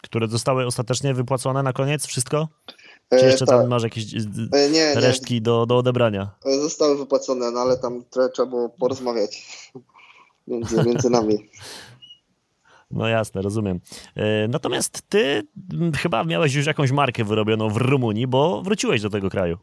[0.04, 2.06] Które zostały ostatecznie wypłacone na koniec?
[2.06, 2.48] Wszystko?
[3.16, 3.70] E, Czy jeszcze tam tak.
[3.70, 6.30] masz jakieś z- E, nie, nie, resztki do, do odebrania?
[6.46, 9.48] e, zostały wypłacone, no ale tam trochę trzeba było porozmawiać
[10.48, 11.50] między, między nami.
[12.92, 13.80] No jasne, rozumiem.
[14.16, 15.48] E, Natomiast ty
[15.98, 19.58] chyba miałeś już jakąś markę wyrobioną w Rumunii, bo wróciłeś do tego kraju.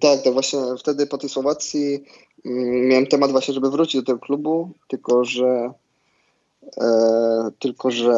[0.00, 2.04] Tak, tak właśnie wtedy po tej Słowacji
[2.44, 5.70] mm, miałem temat właśnie, żeby wrócić do tego klubu, tylko że
[6.80, 8.12] e, tylko że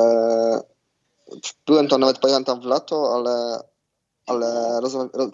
[1.66, 3.60] byłem tam nawet pamiętam w lato, ale
[4.28, 4.80] ale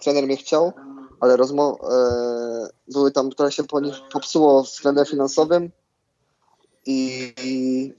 [0.01, 0.73] trener mnie chciał,
[1.19, 5.71] ale rozmo- e, były tam, trochę się po nich popsuło względem finansowym
[6.85, 7.93] i, i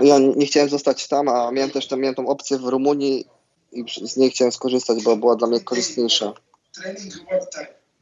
[0.00, 3.26] ja nie chciałem zostać tam, a miałem też tam, miałem tą opcję w Rumunii
[3.72, 6.32] i z niej chciałem skorzystać, bo była dla mnie korzystniejsza.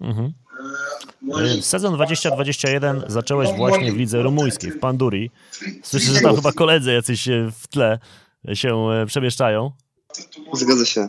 [0.00, 0.32] Mhm.
[1.58, 5.30] E, Sezon 2021 zacząłeś właśnie w lidze rumuńskiej, w Panduri.
[5.82, 7.98] Słyszę, że tam chyba koledzy jacyś e, w tle
[8.54, 9.70] się przemieszczają.
[10.52, 11.08] Zgadza się.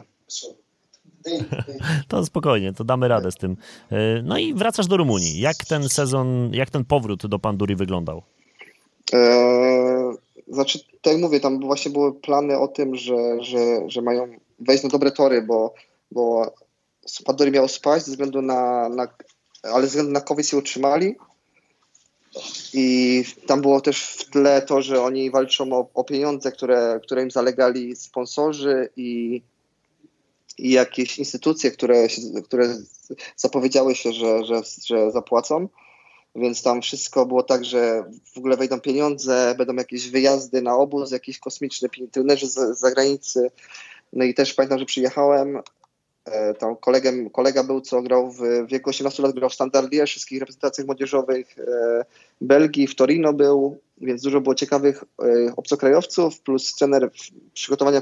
[2.08, 3.58] To spokojnie, to damy radę z tym.
[3.92, 5.40] E, No i wracasz do Rumunii.
[5.40, 8.22] Jak ten sezon, jak ten powrót do Panduri wyglądał?
[9.14, 10.16] Eee,
[10.48, 14.28] znaczy, tak jak mówię, tam właśnie były plany o tym, że, że, że mają
[14.60, 15.74] wejść na dobre tory, bo,
[16.12, 16.54] bo
[17.06, 19.08] Spadori miał spaść ze względu na, na
[19.64, 21.16] ale ze względu na COVID się utrzymali
[22.74, 27.24] i tam było też w tle to, że oni walczą o, o pieniądze, które, które
[27.24, 29.42] im zalegali sponsorzy i,
[30.62, 32.08] i jakieś instytucje, które,
[32.44, 32.76] które
[33.36, 35.68] zapowiedziały się, że, że, że zapłacą.
[36.36, 38.04] Więc tam wszystko było tak, że
[38.34, 43.52] w ogóle wejdą pieniądze, będą jakieś wyjazdy na obóz, jakieś kosmiczne trenerzy z zagranicy.
[44.14, 45.60] No i też pamiętam, że przyjechałem.
[46.26, 50.06] e, Tam kolegem, kolega był, co grał w w wieku 18 lat, grał w Standardzie,
[50.06, 52.06] wszystkich reprezentacjach młodzieżowych e,
[52.42, 57.12] Belgii, w Torino był, więc dużo było ciekawych e, obcokrajowców, plus trener
[57.54, 58.02] przygotowania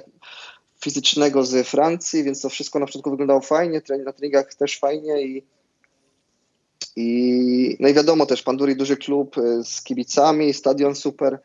[0.84, 5.22] fizycznego z Francji, więc to wszystko na początku wyglądało fajnie, trening na treningach też fajnie
[5.22, 5.44] i
[6.96, 11.40] i, no i wiadomo też, Panduri duży klub y, z kibicami, stadion super,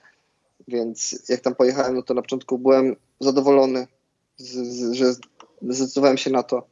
[0.69, 3.87] więc jak tam pojechałem, no to na początku byłem zadowolony,
[4.37, 5.15] z, z, że
[5.63, 6.67] zdecydowałem się na to.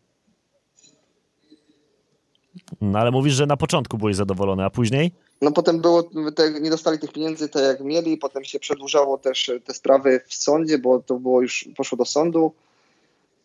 [2.80, 5.12] No ale mówisz, że na początku byłeś zadowolony, a później?
[5.42, 6.02] No potem było,
[6.34, 10.34] te, nie dostali tych pieniędzy tak jak mieli, potem się przedłużało też te sprawy w
[10.34, 12.52] sądzie, bo to było już, poszło do sądu.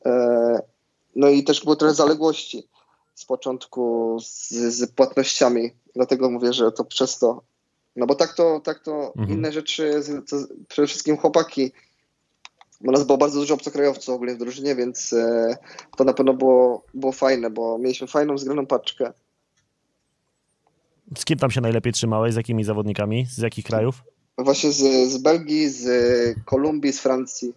[0.06, 0.62] E,
[1.16, 2.68] no i też było trochę zaległości
[3.16, 7.42] z początku z, z płatnościami, dlatego mówię, że to przez to.
[7.96, 9.30] No bo tak to, tak to Mhm.
[9.30, 10.38] inne rzeczy, to,
[10.68, 11.72] przede wszystkim chłopaki,
[12.82, 15.58] bo nas było bardzo dużo obcokrajowców ogólnie w drużynie, więc e,
[15.98, 19.14] to na pewno było, było fajne, bo mieliśmy fajną, zgraną paczkę.
[21.18, 22.34] Z kim tam się najlepiej trzymałeś?
[22.34, 23.26] Z jakimi zawodnikami?
[23.26, 24.04] Z jakich krajów?
[24.38, 25.86] Właśnie z, z Belgii, z
[26.46, 27.54] Kolumbii, z Francji.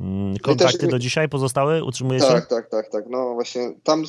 [0.00, 1.84] Mm, Kontakty też- do dzisiaj pozostały?
[1.84, 2.26] Utrzymujecie?
[2.26, 3.04] Tak, tak, tak, tak.
[3.10, 4.04] No właśnie tam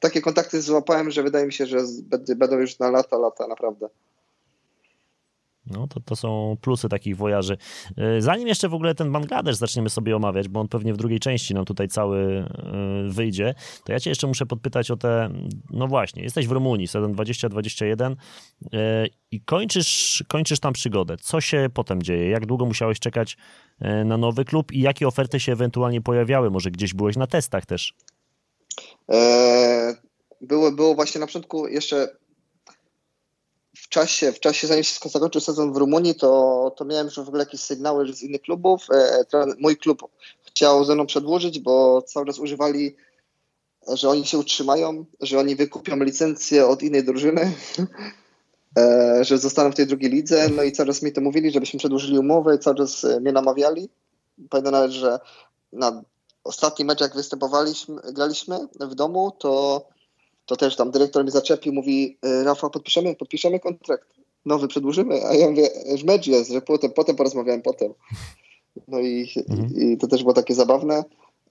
[0.00, 3.88] takie kontakty złapałem, że wydaje mi się, że będę- będą już na lata, lata, naprawdę.
[5.66, 7.56] No to, to są plusy takich wojaży.
[7.96, 11.20] E, Zanim jeszcze w ogóle ten Bangladesz zaczniemy sobie omawiać, bo on pewnie w drugiej
[11.20, 13.54] części nam tutaj cały e, wyjdzie,
[13.84, 15.30] to ja cię jeszcze muszę podpytać o te,
[15.70, 18.16] no właśnie, jesteś w Rumunii, sezon 2021
[18.72, 21.16] e, i kończysz, kończysz tam przygodę.
[21.16, 22.28] Co się potem dzieje?
[22.28, 23.36] Jak długo musiałeś czekać
[24.04, 26.50] na nowy klub i jakie oferty się ewentualnie pojawiały?
[26.50, 27.94] Może gdzieś byłeś na testach też?
[29.08, 29.94] Eee,
[30.40, 32.08] było, było właśnie na początku jeszcze
[33.84, 37.28] w czasie, w czasie zanim się zakończył sezon w Rumunii, to, to miałem już w
[37.28, 38.86] ogóle jakieś sygnały z innych klubów.
[39.34, 40.02] E, mój klub
[40.42, 42.96] chciał ze mną przedłużyć, bo cały czas używali,
[43.88, 47.52] że oni się utrzymają, że oni wykupią licencję od innej drużyny,
[48.78, 50.48] e, że zostaną w tej drugiej lidze.
[50.48, 53.88] No i cały czas mi to mówili, żebyśmy przedłużyli umowę, cały czas mnie namawiali.
[54.50, 55.18] Pamiętam nawet, że
[55.72, 56.02] na
[56.44, 59.82] ostatni mecz, jak występowaliśmy, graliśmy w domu, to
[60.46, 64.08] to też tam dyrektor mnie zaczepił, mówi e, Rafał, podpiszemy, podpiszemy kontrakt,
[64.46, 67.92] nowy przedłużymy, a ja mówię, że mecz jest, że potem, potem porozmawiałem potem.
[68.88, 69.74] No i, mhm.
[69.76, 71.04] i to też było takie zabawne.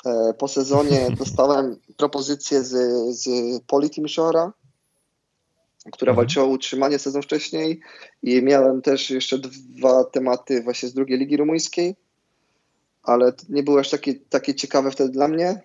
[0.05, 2.71] E, po sezonie dostałem propozycję z,
[3.15, 3.29] z
[4.07, 4.53] Shora,
[5.91, 6.15] która mhm.
[6.15, 7.79] walczyła o utrzymanie sezon wcześniej
[8.23, 11.95] i miałem też jeszcze dwa tematy właśnie z drugiej ligi rumuńskiej,
[13.03, 15.61] ale nie były aż takie, takie ciekawe wtedy dla mnie.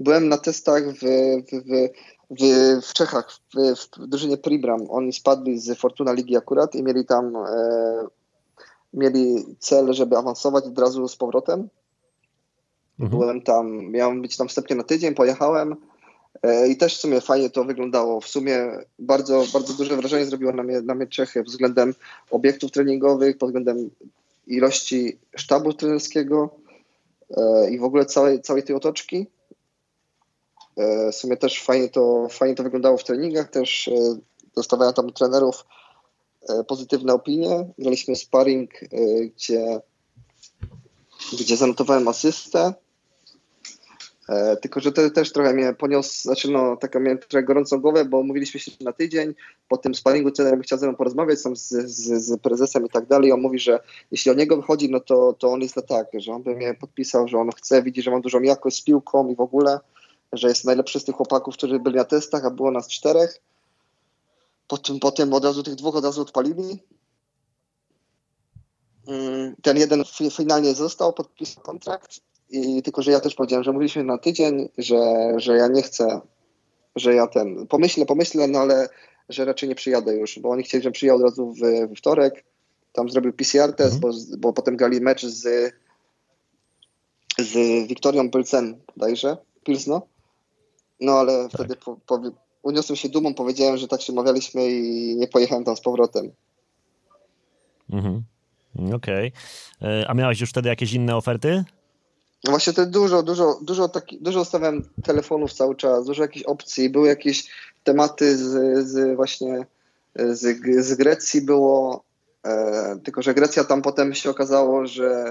[0.00, 1.88] Byłem na testach w, w, w,
[2.30, 2.42] w,
[2.86, 4.90] w Czechach, w, w drużynie Pribram.
[4.90, 8.06] Oni spadli z Fortuna Ligi akurat i mieli tam e,
[8.94, 11.68] mieli cel, żeby awansować od razu z powrotem.
[13.00, 13.20] Mhm.
[13.20, 15.76] Byłem tam, miałem być tam wstępnie na tydzień, pojechałem
[16.42, 18.20] e, i też w sumie fajnie to wyglądało.
[18.20, 21.94] W sumie bardzo, bardzo duże wrażenie zrobiło na mnie, na mnie Czechy względem
[22.30, 23.90] obiektów treningowych, pod względem
[24.46, 26.50] ilości sztabu trenerskiego
[27.36, 29.26] e, i w ogóle całej, całej tej otoczki.
[30.78, 33.92] E, w sumie też fajnie to, fajnie to wyglądało w treningach, też e,
[34.56, 35.64] dostawałem tam trenerów
[36.48, 37.68] e, pozytywne opinie.
[37.78, 38.70] Graliśmy sparring,
[39.36, 39.80] gdzie,
[41.32, 42.72] gdzie zanotowałem asystę.
[44.62, 48.22] Tylko, że to też trochę mnie poniósł, znaczy no, taka miałem trochę gorącą głowę, bo
[48.22, 49.34] mówiliśmy się na tydzień,
[49.68, 53.06] po tym sparingu trener chciał ze mną porozmawiać tam z, z, z prezesem i tak
[53.06, 53.32] dalej.
[53.32, 56.32] On mówi, że jeśli o niego wychodzi, no to, to on jest na tak, że
[56.32, 59.36] on by mnie podpisał, że on chce, widzi, że mam dużą jakość z piłką i
[59.36, 59.80] w ogóle
[60.32, 63.40] że jest najlepszy z tych chłopaków, którzy byli na testach, a było nas czterech.
[64.68, 66.78] Potem, potem od razu tych dwóch od razu odpalili.
[69.06, 72.20] Mm, ten jeden finalnie został, podpisał kontrakt.
[72.50, 76.20] I tylko, że ja też powiedziałem, że mówiliśmy na tydzień, że, że ja nie chcę,
[76.96, 78.88] że ja ten, pomyślę, pomyślę, no ale
[79.28, 81.60] że raczej nie przyjadę już, bo oni chcieli, żebym przyjechał od razu w,
[81.94, 82.44] w wtorek.
[82.92, 84.00] Tam zrobił PCR test, mhm.
[84.00, 85.72] bo, bo potem grali mecz z,
[87.38, 87.52] z
[87.88, 90.02] Wiktorią Pilsen, dajże, Pilsno.
[91.00, 91.52] No ale tak.
[91.52, 92.20] wtedy po, po,
[92.62, 96.32] uniosłem się dumą, powiedziałem, że tak się umawialiśmy i nie pojechałem tam z powrotem.
[97.90, 98.22] Mhm.
[98.94, 99.32] Okej.
[99.78, 99.90] Okay.
[99.90, 101.64] E, a miałeś już wtedy jakieś inne oferty?
[102.44, 106.90] No właśnie to dużo, dużo, dużo, taki, dużo ustawiałem telefonów cały czas, dużo jakichś opcji,
[106.90, 107.50] były jakieś
[107.84, 109.66] tematy z, z właśnie
[110.16, 112.04] z, z Grecji było,
[112.44, 115.24] e, tylko że Grecja tam potem się okazało, że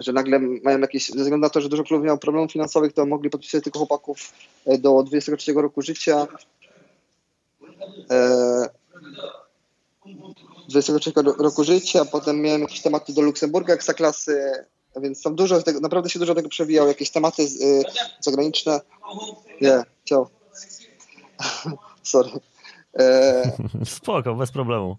[0.00, 3.06] że nagle mają jakieś, ze względu na to, że dużo klubów miało problemów finansowych, to
[3.06, 4.32] mogli podpisać tylko chłopaków
[4.66, 6.26] e, do 23 roku życia.
[8.10, 8.68] E,
[10.68, 14.52] 23 roku życia, potem miałem jakieś tematy do Luksemburga, klasy,
[14.96, 17.82] więc tam dużo tego, naprawdę się dużo tego przewijało, jakieś tematy y,
[18.20, 18.80] zagraniczne.
[19.60, 20.30] Nie, yeah, ciao.
[22.02, 22.30] Sorry.
[22.98, 23.52] E,
[23.96, 24.96] Spoko, bez problemu.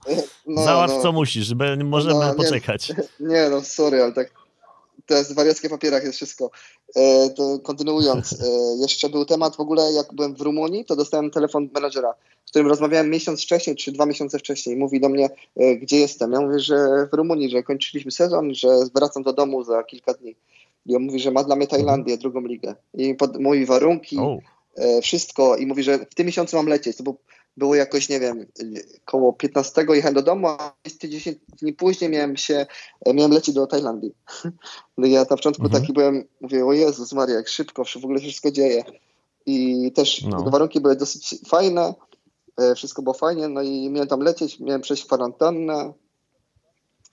[0.48, 2.90] No, Załatw no, co musisz, możemy no, poczekać.
[2.90, 4.45] Nie, nie, no sorry, ale tak
[5.06, 6.52] to jest w wariackie papierach jest wszystko.
[6.96, 8.46] E, to kontynuując, e,
[8.82, 12.14] jeszcze był temat w ogóle, jak byłem w Rumunii, to dostałem telefon menadżera,
[12.46, 14.76] z którym rozmawiałem miesiąc wcześniej, czy dwa miesiące wcześniej.
[14.76, 16.32] Mówi do mnie, e, gdzie jestem.
[16.32, 20.36] Ja mówię, że w Rumunii, że kończyliśmy sezon, że wracam do domu za kilka dni.
[20.86, 22.76] I on mówi, że ma dla mnie Tajlandię, drugą ligę.
[22.94, 24.38] I pod, mówi warunki, oh.
[25.02, 25.58] wszystko.
[25.58, 26.98] I mówi, że w tym miesiącu mam lecieć.
[26.98, 27.18] To był
[27.58, 28.46] było jakoś, nie wiem,
[29.06, 32.66] koło 15 jechałem do domu, a 10 dni później miałem się,
[33.14, 34.16] miałem lecieć do Tajlandii.
[34.98, 35.82] No ja na początku mhm.
[35.82, 38.84] taki byłem, mówię, o Jezus Maria, jak szybko, w ogóle się wszystko dzieje.
[39.46, 40.50] I też no.
[40.50, 41.94] warunki były dosyć fajne,
[42.58, 45.94] e, wszystko było fajnie, no i miałem tam lecieć, miałem przejść kwarantannę,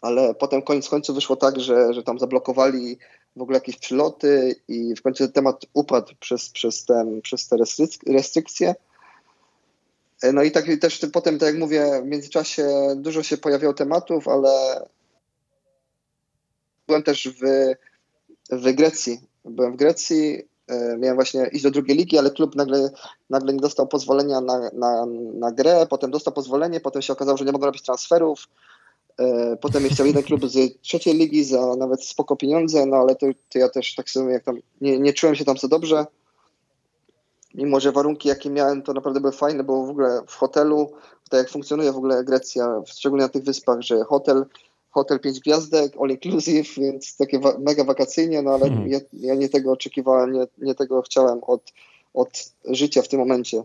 [0.01, 2.99] ale potem koniec końców wyszło tak, że, że tam zablokowali
[3.37, 7.57] w ogóle jakieś przyloty i w końcu temat upadł przez, przez, ten, przez te
[8.07, 8.75] restrykcje.
[10.33, 14.51] No i tak też potem, tak jak mówię, w międzyczasie dużo się pojawiało tematów, ale
[16.87, 17.75] byłem też w,
[18.51, 19.21] w Grecji.
[19.45, 22.91] Byłem w Grecji, e, miałem właśnie iść do drugiej ligi, ale klub nagle,
[23.31, 27.45] nagle nie dostał pozwolenia na, na, na grę, potem dostał pozwolenie, potem się okazało, że
[27.45, 28.49] nie mogą robić transferów.
[29.19, 33.27] E, potem chciał jeden klub z trzeciej ligi za nawet spoko pieniądze, no ale to,
[33.49, 36.07] to ja też tak sobie jak tam nie, nie czułem się tam za dobrze
[37.55, 40.93] mimo że warunki, jakie miałem, to naprawdę były fajne, bo w ogóle w hotelu,
[41.31, 44.47] tak jak funkcjonuje w ogóle Grecja, szczególnie na tych wyspach, że hotel,
[44.91, 48.89] hotel 5 gwiazdek, all inclusive, więc takie wa mega wakacyjnie, no ale hmm.
[48.89, 51.73] ja, ja, nie tego oczekiwałem, nie, nie tego chciałem od,
[52.15, 53.63] od życia w tym momencie.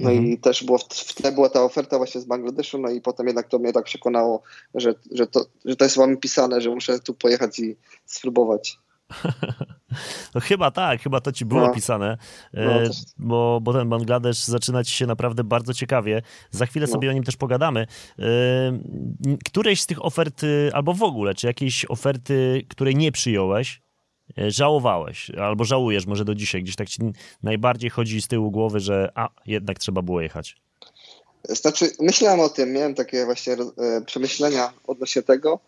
[0.00, 0.26] No Mhm.
[0.26, 3.48] i też było, w tle była ta oferta właśnie z Bangladeszu, no i potem jednak
[3.48, 4.42] to mnie tak przekonało,
[4.74, 7.76] że, że, to, że to jest wam pisane, że muszę tu pojechać i
[8.06, 8.78] spróbować.
[10.34, 11.74] No chyba tak, chyba to ci było No.
[11.74, 12.18] pisane,
[12.52, 16.22] No, e, bo, bo ten Bangladesz zaczyna ci się naprawdę bardzo ciekawie.
[16.50, 16.92] Za chwilę No.
[16.92, 17.86] sobie o nim też pogadamy.
[18.18, 18.24] E,
[19.44, 23.82] Któreś z tych ofert, y, albo w ogóle, czy jakieś oferty, której nie przyjąłeś,
[24.38, 27.00] e, żałowałeś, albo żałujesz może do dzisiaj, gdzieś tak ci
[27.42, 30.56] najbardziej chodzi z tyłu głowy, że a, jednak trzeba było jechać.
[31.48, 33.56] Znaczy, myślałem o tym, miałem takie właśnie e,
[34.06, 35.58] przemyślenia odnośnie tego.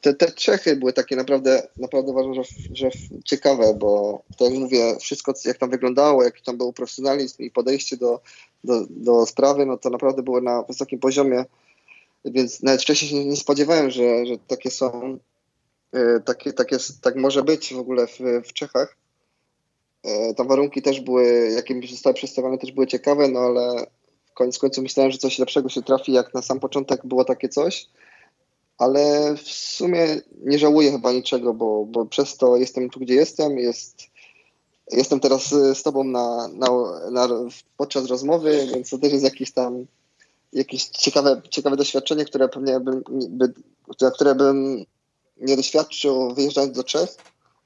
[0.00, 2.90] Te, te Czechy były takie naprawdę, naprawdę uważam, że, że
[3.24, 7.96] ciekawe, bo tak jak mówię, wszystko jak tam wyglądało, jaki tam był profesjonalizm i podejście
[7.96, 8.20] do,
[8.64, 11.44] do, do sprawy, no to naprawdę było na wysokim poziomie,
[12.24, 15.18] więc nawet wcześniej się nie spodziewałem, że, że takie są,
[15.92, 18.96] e, takie, takie, tak może być w ogóle w, w Czechach.
[20.04, 23.86] E, Tam warunki też były, jakie mi zostały przedstawione, też były ciekawe, no ale
[24.34, 27.88] koniec końców myślałem, że coś lepszego się trafi, jak na sam początek było takie coś,
[28.78, 33.58] ale w sumie nie żałuję chyba niczego, bo, bo przez to jestem tu, gdzie jestem,
[33.58, 34.02] jest,
[34.92, 36.68] jestem teraz y, z tobą na, na,
[37.10, 37.28] na,
[37.76, 39.86] podczas rozmowy, więc to też jest jakieś tam
[40.52, 43.52] jakieś ciekawe, ciekawe doświadczenie, które pewnie bym, by,
[44.14, 44.84] które bym
[45.40, 47.16] nie doświadczył wyjeżdżając do Czech,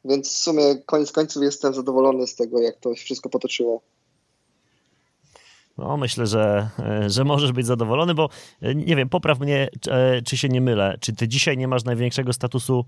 [0.05, 3.81] więc w sumie koniec końców jestem zadowolony z tego, jak to się wszystko potoczyło.
[5.79, 8.29] No, myślę, że, e, że możesz być zadowolony, bo
[8.63, 10.97] e, nie wiem, popraw mnie, czy- e, czy się nie mylę.
[11.01, 12.85] Czy ty dzisiaj nie masz największego statusu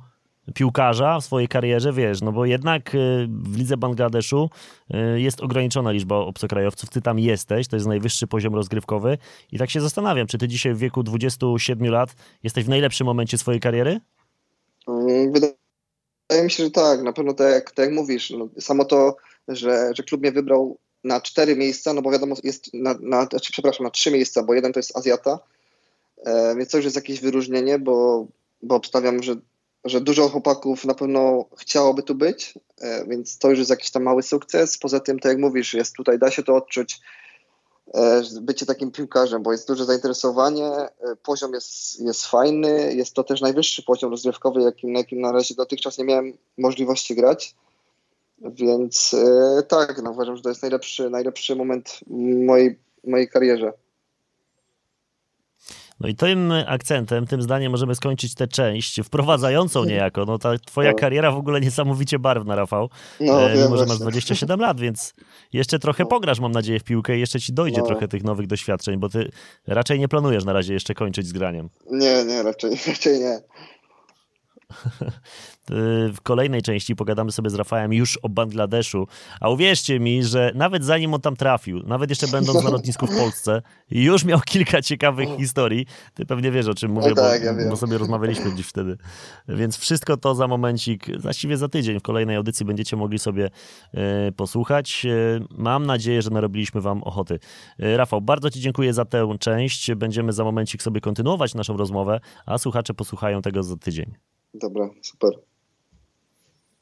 [0.55, 1.93] piłkarza w swojej karierze?
[1.93, 2.91] Wiesz, no bo jednak
[3.29, 4.51] w lidze Bangladeszu
[5.17, 6.91] jest ograniczona liczba obcokrajowców.
[6.91, 9.19] Ty tam jesteś, to jest najwyższy poziom rozgrywkowy.
[9.53, 13.39] I tak się zastanawiam, czy ty dzisiaj w wieku 27 lat jesteś w najlepszym momencie
[13.39, 14.01] swojej kariery?
[14.89, 15.55] Mm, Wydaje
[16.45, 17.03] mi się, że tak.
[17.03, 19.17] Na pewno tak tak jak mówisz, no, samo to,
[19.49, 23.53] że, że klub mnie wybrał na cztery miejsca, no bo wiadomo, jest na, na znaczy,
[23.53, 25.39] przepraszam, na trzy miejsca, bo jeden to jest Azjata,
[26.25, 28.27] e, więc to już jest jakieś wyróżnienie, bo,
[28.63, 29.37] bo obstawiam, że,
[29.85, 34.03] że dużo chłopaków na pewno chciałoby tu być, e, więc to już jest jakiś tam
[34.03, 34.79] mały sukces.
[34.79, 37.01] Poza tym, tak jak mówisz, jest tutaj, da się to odczuć,
[37.95, 40.91] e, bycie takim piłkarzem, bo jest duże zainteresowanie, e,
[41.23, 45.55] poziom jest, jest fajny, jest to też najwyższy poziom rozgrywkowy, jakim, na jakim na razie
[45.55, 47.55] dotychczas nie miałem możliwości grać.
[48.45, 49.15] Więc
[49.59, 52.01] e, tak, no, uważam, że to jest najlepszy, najlepszy moment
[52.47, 53.73] mojej, mojej karierze.
[56.01, 60.25] No i tym akcentem, tym zdaniem możemy skończyć tę część wprowadzającą niejako.
[60.25, 60.97] No ta twoja No.
[60.97, 62.91] kariera w ogóle niesamowicie barwna, Rafał.
[63.21, 64.03] No, e, mimo, że masz właśnie.
[64.03, 65.15] 27 lat, więc
[65.53, 66.09] jeszcze trochę No.
[66.09, 67.87] pograsz, mam nadzieję, w piłkę i jeszcze ci dojdzie No.
[67.87, 69.31] trochę tych nowych doświadczeń, bo ty
[69.67, 71.69] raczej nie planujesz na razie jeszcze kończyć z graniem.
[71.91, 73.41] Nie, nie, raczej, raczej nie.
[76.15, 79.07] W kolejnej części pogadamy sobie z Rafałem już o Bangladeszu,
[79.41, 83.17] a uwierzcie mi, że nawet zanim on tam trafił, nawet jeszcze będąc na lotnisku w
[83.17, 85.87] Polsce, już miał kilka ciekawych historii.
[86.15, 88.97] Ty pewnie wiesz, o czym mówię, No tak, bo, ja bo sobie rozmawialiśmy dziś wtedy.
[89.49, 93.51] Więc wszystko to za momencik, właściwie za tydzień w kolejnej audycji będziecie mogli sobie
[93.95, 95.07] e, posłuchać.
[95.07, 97.39] E, mam nadzieję, że narobiliśmy wam ochoty.
[97.79, 99.95] E, Rafał, bardzo ci dziękuję za tę część.
[99.95, 104.15] Będziemy za momencik sobie kontynuować naszą rozmowę, a słuchacze posłuchają tego za tydzień.
[104.55, 105.31] Dobra, super.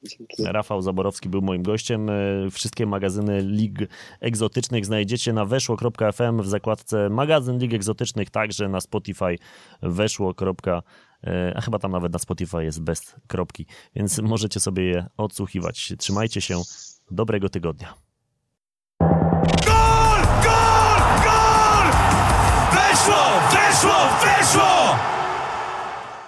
[0.02, 0.44] Dzięki.
[0.44, 2.10] Rafał Zaborowski był moim gościem.
[2.10, 3.78] E, wszystkie magazyny lig
[4.20, 9.38] egzotycznych znajdziecie na weszło.fm w zakładce magazyn lig egzotycznych, także na Spotify
[9.82, 10.80] weszło.fm
[11.24, 15.92] e, a chyba tam nawet na Spotify jest bez kropki, więc możecie sobie je odsłuchiwać.
[15.98, 16.62] Trzymajcie się,
[17.10, 17.94] dobrego tygodnia.
[19.66, 20.22] Gol!
[20.44, 21.00] Gol!
[21.24, 21.86] Gol!
[22.72, 23.22] Weszło!
[23.52, 23.94] Weszło!
[24.24, 24.81] Weszło!